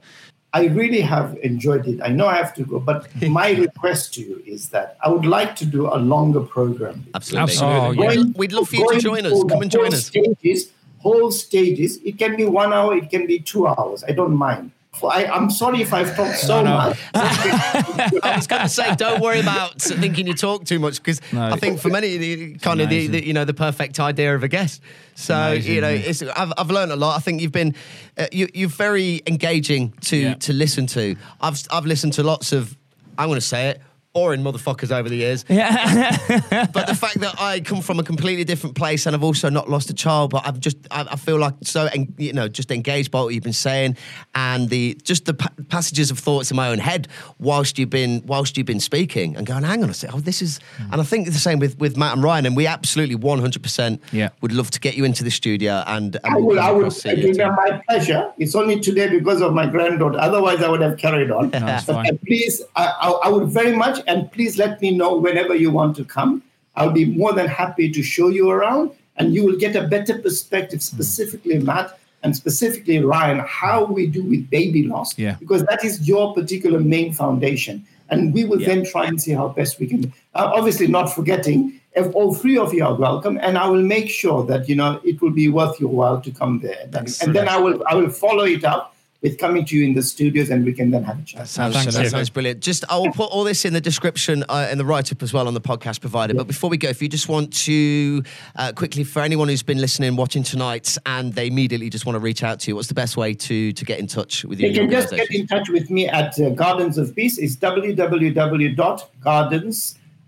[0.54, 2.00] I really have enjoyed it.
[2.02, 5.24] I know I have to go, but my request to you is that I would
[5.24, 7.06] like to do a longer program.
[7.14, 7.52] Absolutely.
[7.52, 7.78] Absolutely.
[7.78, 8.08] Oh, yeah.
[8.08, 9.44] We'd, we'd love for you to join us.
[9.48, 10.06] Come and join whole us.
[10.06, 11.98] Stages, whole stages.
[12.04, 12.96] It can be one hour.
[12.96, 14.04] It can be two hours.
[14.04, 14.72] I don't mind.
[14.94, 16.74] For- I, I'm sorry if I've talked so no.
[16.76, 16.98] much.
[17.14, 21.42] I was going to say, don't worry about thinking you talk too much because No.
[21.44, 24.42] I think for many, the- kind of the, the you know the perfect idea of
[24.42, 24.82] a guest.
[25.14, 26.08] So Amazing, you know, yeah.
[26.10, 27.16] it's, I've I've learned a lot.
[27.16, 27.74] I think you've been
[28.18, 30.34] uh, you you're very engaging to Yeah.
[30.34, 31.16] to listen to.
[31.40, 32.76] I've I've listened to lots of
[33.18, 33.80] I'm going to say it.
[34.14, 38.76] Boring motherfuckers over the years, but the fact that I come from a completely different
[38.76, 41.54] place and I've also not lost a child, but I've just I, I feel like
[41.62, 43.96] so en- you know just engaged by what you've been saying
[44.34, 47.08] and the just the pa- passages of thoughts in my own head
[47.38, 50.42] whilst you've been whilst you've been speaking and going, hang on a second, oh this
[50.42, 50.60] is,
[50.90, 53.62] and I think the same with with Matt and Ryan, and we absolutely one hundred
[53.62, 54.28] percent Yeah.
[54.42, 56.16] would love to get you into the studio and.
[56.22, 56.56] and I will.
[56.56, 56.88] come I will.
[56.88, 58.30] It you be my pleasure.
[58.36, 60.18] It's only today because of my granddaughter.
[60.18, 61.46] Otherwise, I would have carried on.
[61.54, 65.16] it's But, uh, please, I, I, I would very much, and please let me know
[65.16, 66.42] whenever you want to come.
[66.76, 70.18] I'll be more than happy to show you around, and you will get a better
[70.18, 75.18] perspective, specifically Matt and specifically Ryan, how we do with baby loss.
[75.18, 75.36] Yeah.
[75.40, 79.48] Because that is your particular main foundation, and we will then try and see how
[79.48, 80.12] best we can.
[80.34, 81.80] Uh, obviously, not forgetting.
[81.94, 85.00] If all three of you are welcome, and I will make sure that you know
[85.04, 86.88] it will be worth your while to come there.
[86.94, 88.91] And, and then I will I will follow it up
[89.22, 91.46] with coming to you in the studios, and we can then have a chat.
[91.46, 92.60] Sounds Thanks, That sounds brilliant.
[92.60, 95.32] Just I will put all this in the description uh, in the write up as
[95.32, 96.34] well on the podcast provider.
[96.34, 98.24] But before we go, if you just want to
[98.56, 102.20] uh, quickly for anyone who's been listening, watching tonight, and they immediately just want to
[102.20, 104.72] reach out to you, what's the best way to to get in touch with you?
[104.72, 107.38] They can just get in touch with me at uh, Gardens of Peace.
[107.38, 108.78] It's www.gardens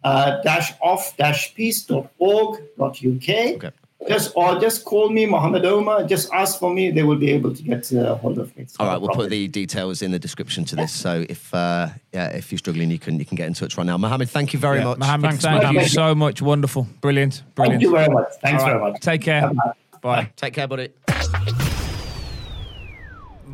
[0.05, 2.95] uh, dash off dash peace.org.uk.
[3.01, 3.71] Okay.
[4.09, 6.05] Just or just call me Mohamed Omar.
[6.05, 6.91] Just ask for me.
[6.91, 8.65] They will be able to get uh, hold of me.
[8.65, 9.27] It's All not right, a we'll problem.
[9.27, 10.93] put the details in the description to this.
[10.93, 13.87] So if uh, yeah, if you're struggling, you can you can get in touch right
[13.87, 13.97] now.
[13.97, 14.99] Mohamed, thank you very Yeah, much.
[14.99, 15.91] Mohamed, Thanks, thank you Mohamed.
[15.91, 16.43] so much.
[16.43, 16.87] Wonderful.
[17.01, 17.43] Brilliant.
[17.55, 17.81] brilliant.
[17.81, 17.83] Thank Brilliant.
[17.83, 18.29] you very much.
[18.43, 18.79] Thanks All right.
[18.79, 19.01] very much.
[19.01, 19.41] Take care.
[19.43, 20.01] Bye-bye.
[20.03, 20.31] Bye.
[20.37, 20.91] Take care, buddy.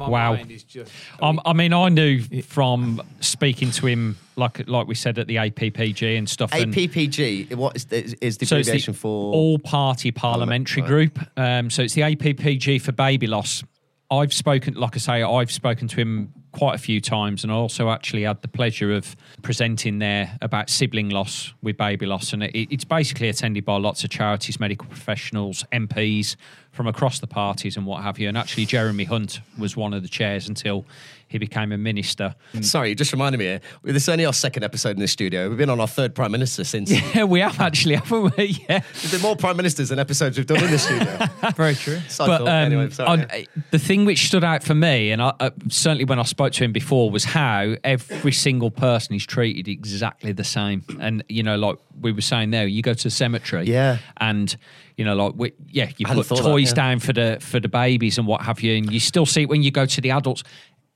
[0.01, 0.35] My Wow.
[0.35, 0.91] mind is just.
[1.21, 5.37] Um, I mean, I knew from speaking to him, like like we said at the
[5.37, 6.55] APPG and stuff.
[6.55, 7.55] and APPG.
[7.55, 9.35] What is is, is the so it's abbreviation the for?
[9.35, 10.89] All Party Parliamentary right.
[10.89, 11.19] Group.
[11.37, 13.63] Um, so it's the APPG for baby loss.
[14.11, 17.57] I've spoken, like I say, I've spoken to him quite a few times, and I
[17.57, 22.43] also actually had the pleasure of presenting there about sibling loss with baby loss, and
[22.43, 26.37] it, it's basically attended by lots of charities, medical professionals, MPs
[26.73, 28.29] from across the parties, and what have you.
[28.29, 30.85] And actually, Jeremy Hunt was one of the chairs until
[31.31, 32.35] he became a minister.
[32.61, 33.61] Sorry, you just reminded me here.
[33.85, 35.49] This is only our second episode in the studio.
[35.49, 36.91] We've been on our third prime minister since.
[37.15, 38.47] Yeah, we have actually, haven't we?
[38.69, 38.81] Yeah.
[38.95, 41.19] There's been more prime ministers than episodes we've done in the studio.
[41.57, 42.01] Very true.
[42.09, 43.09] So but um, anyway, sorry.
[43.09, 43.27] on-
[43.71, 46.65] the thing which stood out for me, and I, uh, certainly when I spoke to
[46.65, 50.85] him before, was how every single person is treated exactly the same.
[50.99, 53.99] And you know, like we were saying there, you go to the cemetery, Yeah.
[54.17, 54.57] and
[54.97, 56.75] you know, like we, yeah, you put thought of that, toys yeah.
[56.75, 59.49] down for the for the babies and what have you, and you still see it
[59.49, 60.43] when you go to the adults.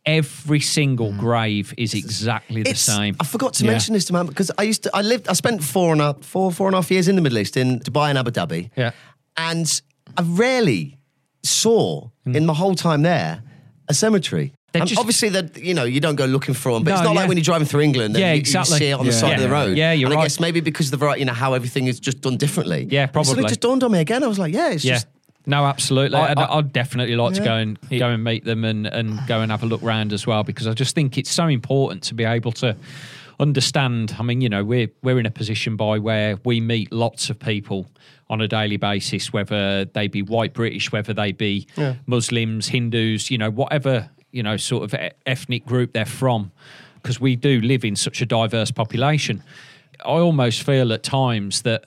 [0.07, 2.73] Every single grave is exactly the Mm.
[2.73, 3.17] It's- same.
[3.21, 3.71] I forgot to Yeah.
[3.71, 4.91] mention this to man because I used to.
[4.95, 5.29] I lived.
[5.29, 7.57] I spent four and a four four and a half years in the Middle East
[7.57, 8.71] in Dubai and Abu Dhabi.
[8.77, 8.91] Yeah.
[9.37, 9.81] and
[10.17, 10.97] I rarely
[11.43, 13.43] saw in my whole time there
[13.89, 14.53] a cemetery.
[14.73, 17.03] They're And just- obviously, that you know you don't go looking for them, but it's
[17.03, 17.21] not yeah.
[17.21, 18.15] like when you're driving through England.
[18.15, 18.75] and Yeah, you- exactly.
[18.75, 19.19] You see it on the Yeah.
[19.19, 19.77] side of the road.
[19.77, 21.99] Yeah, you're and I guess maybe because of the variety, you know, how everything is
[22.01, 22.87] just done differently.
[22.91, 23.45] Yeah, And so probably.
[23.45, 24.23] it just dawned on me again.
[24.23, 24.95] I was like, yeah, it's Yeah.
[24.95, 25.07] just
[25.47, 26.17] No, absolutely.
[26.19, 29.41] I- I- I'd definitely like to go and go and meet them and, and go
[29.43, 32.15] and have a look round as well because I just think it's so important to
[32.15, 32.77] be able to
[33.41, 34.15] understand.
[34.19, 37.39] I mean, you know, we're we're in a position by where we meet lots of
[37.39, 37.87] people
[38.31, 41.67] on a daily basis, whether they be white British, whether they be
[42.07, 46.51] Muslims, Hindus, you know, whatever you know sort of e- ethnic group they're from,
[47.03, 49.43] because we do live in such a diverse population.
[50.05, 51.85] I almost feel at times that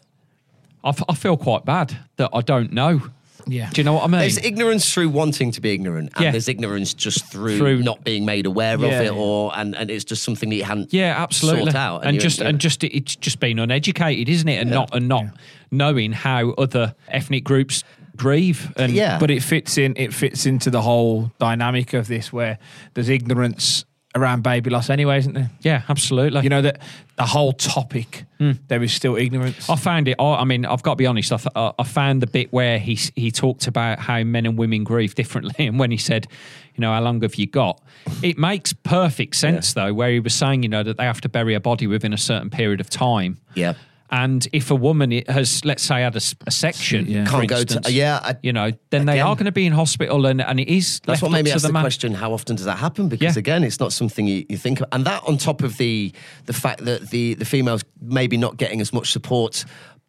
[0.83, 3.01] I, f- I feel quite bad that I don't know.
[3.47, 3.69] Yeah.
[3.71, 4.19] Do you know what I mean?
[4.21, 6.31] There's ignorance through wanting to be ignorant, and Yeah.
[6.31, 9.89] there's ignorance just through, Through- not being made aware Yeah, of it, or and, and
[9.89, 11.63] it's just something that you hadn't yeah, absolutely.
[11.71, 12.05] sort out.
[12.05, 14.61] and you- just and just it's just being uneducated, isn't it?
[14.61, 15.25] And not and not
[15.71, 17.83] knowing how other ethnic groups
[18.15, 18.73] grieve.
[18.77, 19.19] And Yeah.
[19.19, 19.93] But it fits in.
[19.95, 22.57] It fits into the whole dynamic of this, where
[22.95, 23.85] there's ignorance
[24.17, 25.51] around baby loss, anyway, isn't there?
[25.61, 26.41] yeah, absolutely.
[26.41, 26.81] You know that
[27.15, 28.53] the whole topic, hmm.
[28.67, 29.69] there is still ignorance.
[29.69, 30.15] I found it.
[30.19, 31.31] I mean, I've got to be honest.
[31.31, 34.57] I, th- I I found the bit where he he talked about how men and
[34.57, 36.27] women grieve differently, and when he said,
[36.75, 37.81] you know, how long have you got?
[38.21, 41.29] It makes perfect sense though, where he was saying, you know, that they have to
[41.29, 43.39] bury a body within a certain period of time.
[43.55, 43.73] yeah.
[44.09, 47.25] And if a woman has, let's say, had a, s- a section, Yeah.
[47.25, 49.65] for Can't go to- instance, yeah, I- you know, then they are going to be
[49.65, 51.73] in hospital, and, and it is That's left what made up me to ask the
[51.73, 51.83] man.
[51.83, 53.09] question: How often does that happen?
[53.09, 53.39] Because Yeah.
[53.39, 56.13] again, it's not something you, you think of, and that on top of the
[56.45, 59.65] the fact that the the females maybe not getting as much support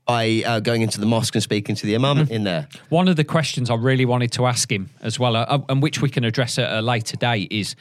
[0.07, 2.32] by uh, going into the mosque and speaking to the imam Mm-hmm.
[2.32, 2.68] in there.
[2.90, 6.01] One of the questions I really wanted to ask him as well, uh, and which
[6.01, 7.74] we can address at a later date, is,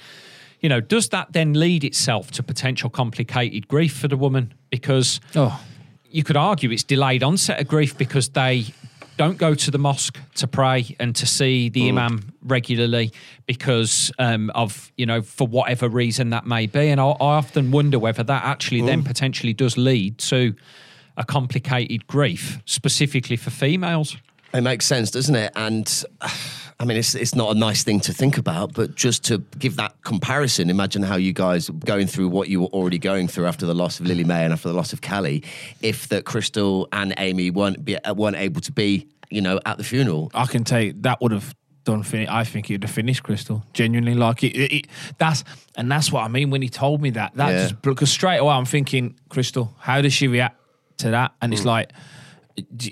[0.62, 4.54] you know, does that then lead itself to potential complicated grief for the woman?
[4.72, 5.58] Because Oh.
[6.18, 8.66] You could argue it's delayed onset of grief because they
[9.18, 13.14] don't go to the mosque to pray and to see the imam regularly
[13.46, 16.90] because um, of you know for whatever reason that may be.
[16.90, 20.56] And I, I often wonder whether that actually then potentially does lead to
[21.18, 24.18] a complicated grief specifically for females.
[24.56, 25.52] It makes sense, doesn't it?
[25.56, 26.04] And
[26.80, 29.78] I mean, it's it's not a nice thing to think about, but just to give
[29.78, 33.66] that comparison, imagine how you guys going through what you were already going through after
[33.66, 35.44] the loss of Lily Mae and after the loss of Callie.
[35.82, 39.78] If that Crystal and Amy weren't be, uh, weren't able to be, you know, at
[39.80, 40.30] the funeral.
[40.36, 42.04] I can take that would have done.
[42.04, 43.64] Fin- I think it would have finished Crystal.
[43.74, 45.44] Genuinely, like it, it, it- That's
[45.76, 47.34] and that's what I mean when he told me that.
[47.36, 47.62] That Yeah.
[47.70, 50.60] just because straight away I'm thinking, Crystal, how does she react
[50.98, 51.32] to that?
[51.42, 51.92] And it's like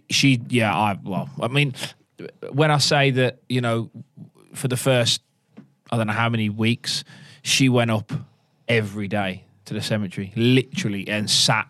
[0.09, 0.75] she, yeah.
[0.75, 1.75] I well, I mean,
[2.51, 3.89] when I say that, you know,
[4.53, 5.21] for the first,
[5.91, 7.03] I don't know how many weeks,
[7.41, 8.11] she went up
[8.67, 11.67] every day to the cemetery, literally, and sat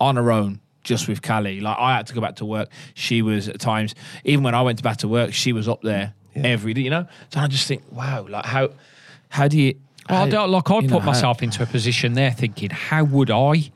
[0.00, 1.60] on her own just with Callie.
[1.60, 2.68] Like I had to go back to work.
[2.94, 6.12] She was at times, even when I went back to work, she was up there
[6.34, 6.82] every day.
[6.82, 8.70] You know, so I just think, wow, like how,
[9.28, 9.74] how do you?
[10.10, 12.32] well, I how- don't, like I'd you know, put how- myself into a position there
[12.32, 13.70] thinking how would I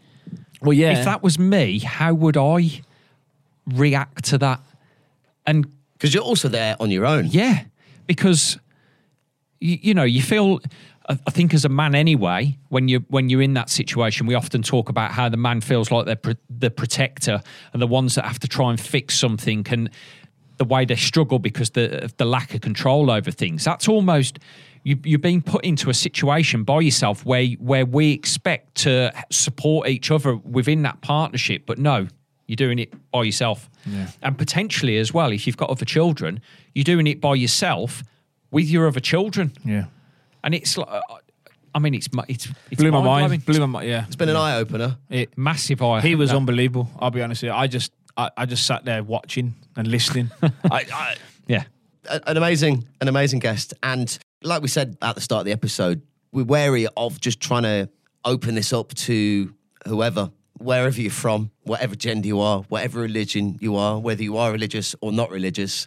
[0.61, 2.83] Well, yeah, if that was me how would I
[3.67, 4.61] react to that
[5.47, 7.27] and Because you're also there on your own.
[7.27, 7.65] Yeah,
[8.07, 8.59] because
[9.61, 10.61] you, you know you feel.
[11.11, 14.63] I think as a man anyway, when you when you're in that situation, we often
[14.63, 17.43] talk about how the man feels like they're the protector
[17.73, 19.91] and the ones that have to try and fix something and
[20.59, 23.65] the way they struggle because the, the lack of control over things.
[23.65, 24.39] That's almost
[24.83, 29.89] you, you're being put into a situation by yourself where where we expect to support
[29.89, 32.09] each other within that partnership, but no,
[32.49, 33.71] you're doing it by yourself.
[34.23, 36.41] And potentially as well, if you've got other children,
[36.75, 38.03] you're doing it by yourself
[38.51, 39.53] with your other children.
[39.65, 39.85] yeah,
[40.43, 41.01] And it's like, uh,
[41.75, 43.29] I mean, it's mu- it's, it's blew my mind.
[43.31, 43.41] mind-blowing.
[43.41, 43.89] Blew my mind.
[43.89, 44.97] Yeah, It's been an eye opener.
[45.11, 46.01] it, massive eye.
[46.01, 46.91] He was that- unbelievable.
[46.99, 47.55] I'll be honest with you.
[47.55, 50.31] I just, I, I just sat there watching and listening.
[50.43, 51.65] I, I, Yeah.
[52.09, 53.75] a- an amazing, an amazing guest.
[53.83, 57.63] And like we said at the start of the episode, we're wary of just trying
[57.65, 57.89] to
[58.25, 59.55] open this up to
[59.87, 64.53] whoever, wherever you're from, whatever gender you are, whatever religion you are, whether you are
[64.53, 65.87] religious or not religious.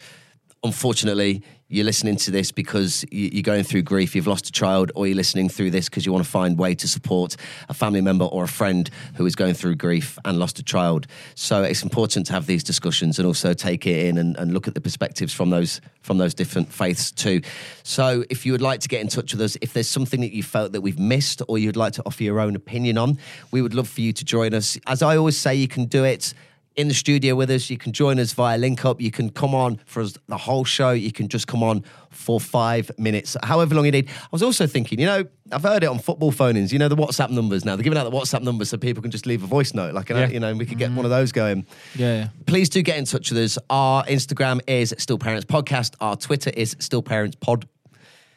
[0.63, 4.91] Unfortunately, you're listening to this because you- you're going through grief, you've lost a child,
[4.93, 7.35] or you're listening through this because you want to find way to support
[7.67, 11.07] a family member or a friend who is going through grief and lost a child.
[11.33, 14.67] So it's important to have these discussions and also take it in and, and look
[14.67, 17.41] at the perspectives from those from those different faiths too.
[17.83, 20.33] So if you would like to get in touch with us, if there's something that
[20.33, 23.17] you felt that we've missed or you'd like to offer your own opinion on,
[23.51, 24.77] we would love for you to join us.
[24.87, 26.33] As I always say, you can do it
[26.75, 27.69] in the studio with us.
[27.69, 29.01] You can join us via link up.
[29.01, 30.91] You can come on for us the whole show.
[30.91, 34.09] You can just come on for five minutes, however long you need.
[34.09, 36.71] I was also thinking, you know, I've heard it on football phone-ins.
[36.71, 37.75] You know the WhatsApp numbers now.
[37.75, 40.09] They're giving out the WhatsApp numbers so people can just leave a voice note, like
[40.09, 40.27] Yeah.
[40.29, 41.15] you know, and we could get one of mm.
[41.15, 41.65] those going.
[41.95, 42.27] yeah, yeah.
[42.45, 43.57] Please do get in touch with us.
[43.69, 45.95] Our Instagram is Still Parents Podcast.
[45.99, 47.67] Our Twitter is Still Parents Pod,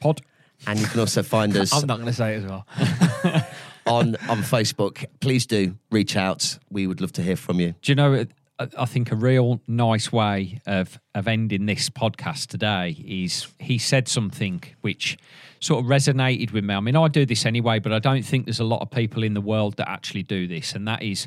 [0.01, 0.20] Pod.
[0.66, 2.66] and you can also find us I'm not going to say it as well.
[3.87, 5.05] on on Facebook.
[5.20, 6.59] Please do reach out.
[6.70, 7.74] We would love to hear from you.
[7.82, 8.26] Do you know?
[8.59, 14.07] I think a real nice way of of ending this podcast today is he said
[14.07, 15.18] something which
[15.61, 16.74] sort of resonated with me.
[16.74, 19.24] I mean, I do this anyway, but I don't think there's a lot of people
[19.24, 21.26] in the world that actually do this, and that is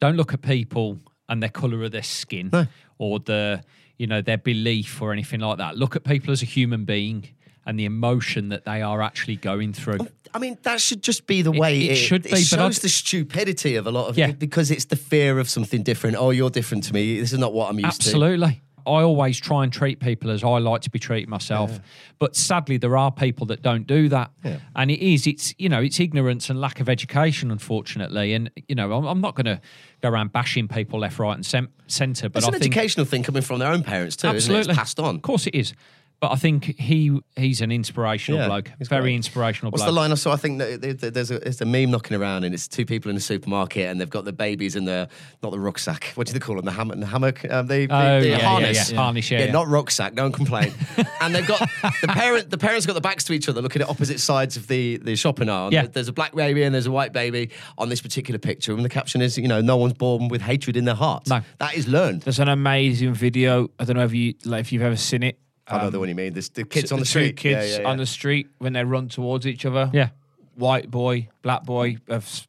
[0.00, 0.98] don't look at people
[1.28, 3.62] and their color of their skin or the
[3.98, 5.76] you know their belief or anything like that.
[5.76, 7.28] Look at people as a human being
[7.66, 9.98] and the emotion that they are actually going through.
[10.00, 12.88] Oh, I mean, that should just be the way it should be, It shows the
[12.88, 14.32] stupidity of a lot of Yeah.
[14.32, 16.16] because it's the fear of something different.
[16.16, 17.18] Oh, you're different to me.
[17.20, 18.08] This is not what I'm used to.
[18.08, 18.62] Absolutely.
[18.86, 21.78] I always try and treat people as I like to be treated myself.
[22.18, 24.30] But sadly, there are people that don't do that.
[24.42, 24.60] yeah.
[24.74, 28.32] And it is, it's, you know, it's ignorance and lack of education, unfortunately.
[28.32, 29.60] And, you know, I'm, I'm not going to
[30.00, 31.44] go around bashing people left, right, and
[31.86, 32.30] centre.
[32.30, 32.72] But It's I an think.
[32.72, 34.36] educational thing coming from their own parents too, isn't it?
[34.36, 34.70] Absolutely.
[34.70, 35.16] It's passed on.
[35.16, 35.74] Of course it is.
[36.20, 38.70] But I think he he's an inspirational Yeah, bloke.
[38.80, 39.14] Very great.
[39.14, 39.94] inspirational What's bloke.
[39.94, 40.32] the line I saw?
[40.32, 42.84] I think that there- there- there's a, there's a meme knocking around, and it's two
[42.84, 45.08] people in a supermarket, and they've got the babies in the
[45.44, 46.06] not the rucksack.
[46.16, 46.64] What do they call them?
[46.64, 48.90] The hammock, the hammock, um, the, Oh, the yeah, harness.
[48.90, 48.96] yeah.
[48.98, 49.52] Harness, yeah, yeah.
[49.52, 50.14] not rucksack.
[50.16, 50.72] Don't complain.
[51.20, 51.60] and they've got
[52.00, 52.50] the parent.
[52.50, 55.14] The parents got the backs to each other, looking at opposite sides of the the
[55.14, 55.72] shopping aisle.
[55.72, 55.86] Yeah.
[55.86, 58.88] There's a black baby and there's a white baby on this particular picture, and the
[58.88, 61.28] caption is, you know, no one's born with hatred in their heart.
[61.28, 61.42] No.
[61.58, 62.22] that is learned.
[62.22, 63.68] There's an amazing video.
[63.78, 65.38] I don't know if you like if you've ever seen it.
[65.70, 66.32] I know the one you mean.
[66.32, 67.36] There's the kids on the two street.
[67.36, 67.88] kids Yeah, yeah, yeah.
[67.88, 69.90] on the street when they run towards each other.
[69.92, 70.10] Yeah.
[70.56, 72.46] white boy, black boy of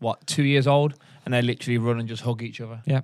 [0.00, 0.94] what two years old,
[1.24, 2.80] and they literally run and just hug each other.
[2.86, 3.02] Yeah.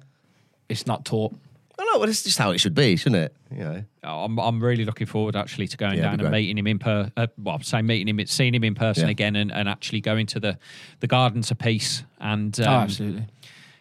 [0.68, 1.34] It's not taught.
[1.78, 3.36] I know, well, it's just how it should be, shouldn't it?
[3.52, 3.84] You know.
[4.02, 6.40] I'm, I'm really looking forward actually to going Yeah, it'd down be and great.
[6.40, 7.10] meeting him in per.
[7.16, 9.10] Uh, well, I'm saying meeting him, seeing him in person Yeah.
[9.10, 10.58] again, and, and actually going to the
[11.00, 13.26] the gardens of peace and um, oh, absolutely.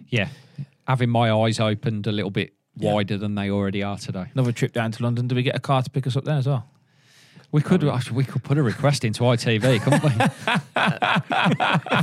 [0.10, 0.28] yeah,
[0.88, 4.26] having my eyes opened a little bit wider than they already are today.
[4.34, 5.28] Another trip down to London.
[5.28, 6.68] Do we get a car to pick us up there as well?
[7.52, 10.10] We could actually, we could put a request into ITV, couldn't we?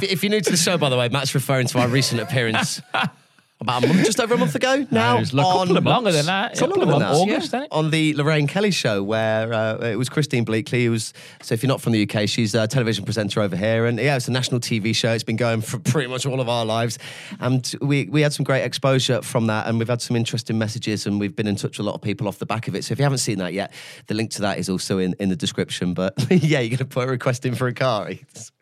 [0.07, 2.21] if, if you're new to the show, by the way, Matt's referring to our recent
[2.23, 2.81] appearance
[3.63, 5.17] about a month, just over a month ago now.
[5.17, 5.85] it was a couple on.
[5.85, 6.53] Longer than that.
[6.53, 7.07] It's Yeah, longer than of that.
[7.07, 7.69] months, August, isn't it?
[7.73, 11.63] on the Lorraine Kelly show, where uh, it was Christine Bleakley, who was, so if
[11.63, 13.87] you're not from the UK, she's a television presenter over here.
[13.87, 15.13] And yeah, it's a national TV show.
[15.13, 16.99] It's been going for pretty much all of our lives.
[17.41, 19.67] And we, we had some great exposure from that.
[19.67, 21.07] And we've had some interesting messages.
[21.07, 22.85] And we've been in touch with a lot of people off the back of it.
[22.85, 23.73] So if you haven't seen that yet,
[24.07, 25.95] the link to that is also in, in the description.
[25.95, 28.11] But yeah, you're going to put a request in for a car.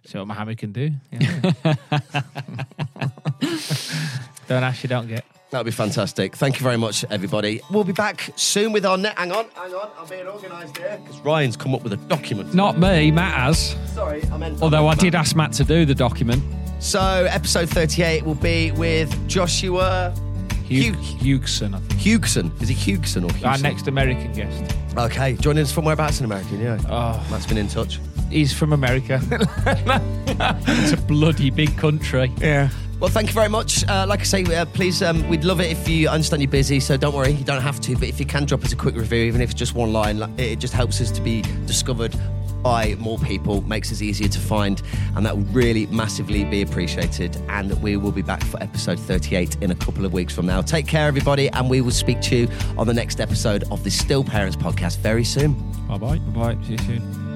[0.07, 0.91] See what Mohamed can do.
[1.13, 1.53] Yeah.
[4.51, 5.25] Don't ask, you don't get.
[5.51, 6.37] That would be fantastic.
[6.37, 7.61] Thank you very much, everybody.
[7.71, 9.17] We'll be back soon with our net.
[9.19, 9.91] Hang on, hang on.
[9.99, 12.55] I'm being organised here because Ryan's come up with a document.
[12.55, 13.77] Not me, Matt has.
[13.93, 14.63] Sorry, I meant.
[14.63, 15.21] Although I meant did Matt.
[15.27, 16.43] ask Matt to do the document.
[16.79, 20.15] So, episode 38 will be with Joshua
[20.65, 22.01] Hugh, Hugson, I think.
[22.01, 22.63] Hugson.
[22.63, 23.47] Is he Hugson or Hugson?
[23.47, 24.77] Our next American guest.
[24.97, 26.55] Okay, joining us from whereabouts in America?
[26.57, 26.79] Yeah.
[26.89, 27.99] Oh, Matt's been in touch.
[28.31, 29.21] he's from America.
[30.69, 32.33] It's a bloody big country.
[32.41, 32.71] yeah.
[33.01, 33.83] Well, thank you very much.
[33.89, 36.51] Uh, like I say, uh, please, um, we'd love it if you I understand you're
[36.51, 37.95] busy, so don't worry, you don't have to.
[37.95, 40.23] But if you can drop us a quick review, even if it's just one line,
[40.39, 42.15] it just helps us to be discovered
[42.63, 44.83] by more people, makes us easier to find,
[45.17, 47.37] and that would really massively be appreciated.
[47.49, 50.61] And we will be back for episode 38 in a couple of weeks from now.
[50.61, 53.91] Take care, everybody, and we will speak to you on the next episode of the
[53.91, 55.55] Still Parents podcast very soon.
[55.89, 56.55] Bye Bye bye.
[56.55, 56.65] Bye.
[56.65, 57.30] See you soon.